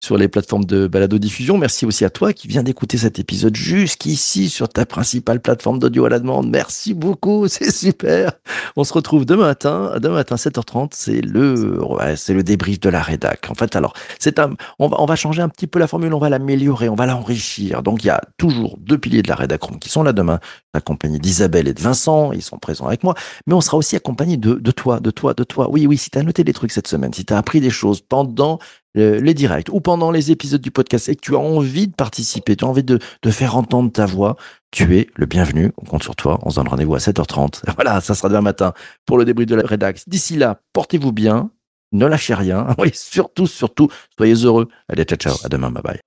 sur 0.00 0.16
les 0.16 0.28
plateformes 0.28 0.64
de 0.64 0.86
balado-diffusion. 0.86 1.58
Merci 1.58 1.84
aussi 1.84 2.04
à 2.04 2.10
toi 2.10 2.32
qui 2.32 2.48
viens 2.48 2.62
d'écouter 2.62 2.96
cet 2.96 3.18
épisode 3.18 3.54
jusqu'ici 3.54 4.48
sur 4.48 4.68
ta 4.68 4.86
principale 4.86 5.40
plateforme 5.40 5.78
d'audio 5.78 6.06
à 6.06 6.08
la 6.08 6.18
demande. 6.18 6.48
Merci 6.48 6.94
beaucoup, 6.94 7.48
c'est 7.48 7.70
super. 7.70 8.32
On 8.76 8.84
se 8.84 8.92
retrouve 8.92 9.26
demain 9.26 9.44
matin, 9.44 9.92
demain 10.00 10.14
matin 10.14 10.36
7h30, 10.36 10.90
c'est 10.94 11.20
le, 11.20 11.84
ouais, 11.84 12.16
c'est 12.16 12.32
le 12.32 12.42
débrief 12.42 12.80
de 12.80 12.88
la 12.88 13.02
rédac. 13.02 13.48
En 13.50 13.54
fait, 13.54 13.76
alors, 13.76 13.92
c'est 14.18 14.38
un, 14.38 14.54
on 14.78 14.88
va, 14.88 15.00
on 15.00 15.06
va 15.06 15.16
changer 15.16 15.42
un 15.42 15.48
petit 15.50 15.66
peu 15.66 15.78
la 15.78 15.86
formule, 15.86 16.14
on 16.14 16.18
va 16.18 16.30
l'améliorer, 16.30 16.88
on 16.88 16.94
va 16.94 17.06
l'enrichir. 17.06 17.82
Donc, 17.82 18.02
il 18.02 18.06
y 18.06 18.10
a 18.10 18.22
toujours 18.38 18.78
deux 18.78 18.96
piliers 18.96 19.22
de 19.22 19.28
la 19.28 19.34
rédac 19.34 19.60
qui 19.78 19.90
sont 19.90 20.02
là 20.02 20.14
demain, 20.14 20.40
accompagnés 20.72 21.18
d'Isabelle 21.18 21.68
et 21.68 21.74
de 21.74 21.80
Vincent, 21.80 22.32
ils 22.32 22.42
sont 22.42 22.58
présents 22.58 22.86
avec 22.86 23.04
moi, 23.04 23.14
mais 23.46 23.54
on 23.54 23.60
sera 23.60 23.76
aussi 23.76 23.96
accompagné 23.96 24.38
de, 24.38 24.54
de 24.54 24.70
toi, 24.70 25.00
de 25.00 25.10
toi, 25.10 25.34
de 25.34 25.44
toi. 25.44 25.68
Oui, 25.70 25.86
oui, 25.86 25.98
si 25.98 26.10
tu 26.10 26.18
as 26.18 26.22
noté 26.22 26.44
des 26.44 26.54
trucs 26.54 26.72
cette 26.72 26.86
semaine, 26.86 27.12
si 27.12 27.24
tu 27.26 27.34
as 27.34 27.38
appris 27.38 27.60
des 27.60 27.70
choses 27.70 28.00
pendant 28.00 28.58
les 28.94 29.34
directs 29.34 29.68
ou 29.70 29.80
pendant 29.80 30.10
les 30.10 30.30
épisodes 30.30 30.60
du 30.60 30.70
podcast 30.70 31.08
et 31.08 31.16
que 31.16 31.20
tu 31.20 31.34
as 31.34 31.38
envie 31.38 31.86
de 31.86 31.94
participer, 31.94 32.56
tu 32.56 32.64
as 32.64 32.68
envie 32.68 32.82
de, 32.82 32.98
de 33.22 33.30
faire 33.30 33.56
entendre 33.56 33.92
ta 33.92 34.06
voix, 34.06 34.36
tu 34.70 34.96
es 34.96 35.08
le 35.14 35.26
bienvenu. 35.26 35.72
On 35.78 35.84
compte 35.84 36.02
sur 36.02 36.16
toi. 36.16 36.38
On 36.42 36.50
se 36.50 36.56
donne 36.56 36.68
rendez-vous 36.68 36.94
à 36.94 36.98
7h30. 36.98 37.62
Voilà, 37.76 38.00
ça 38.00 38.14
sera 38.14 38.28
demain 38.28 38.40
matin 38.40 38.72
pour 39.06 39.18
le 39.18 39.24
débrief 39.24 39.48
de 39.48 39.54
la 39.56 39.66
rédax. 39.66 40.08
D'ici 40.08 40.36
là, 40.36 40.60
portez-vous 40.72 41.12
bien. 41.12 41.50
Ne 41.92 42.06
lâchez 42.06 42.34
rien. 42.34 42.68
Oui, 42.78 42.90
surtout, 42.94 43.46
surtout, 43.46 43.88
soyez 44.16 44.34
heureux. 44.34 44.68
Allez, 44.88 45.04
ciao, 45.04 45.16
ciao. 45.16 45.34
À 45.44 45.48
demain. 45.48 45.70
Bye 45.70 45.82
bye. 45.82 46.00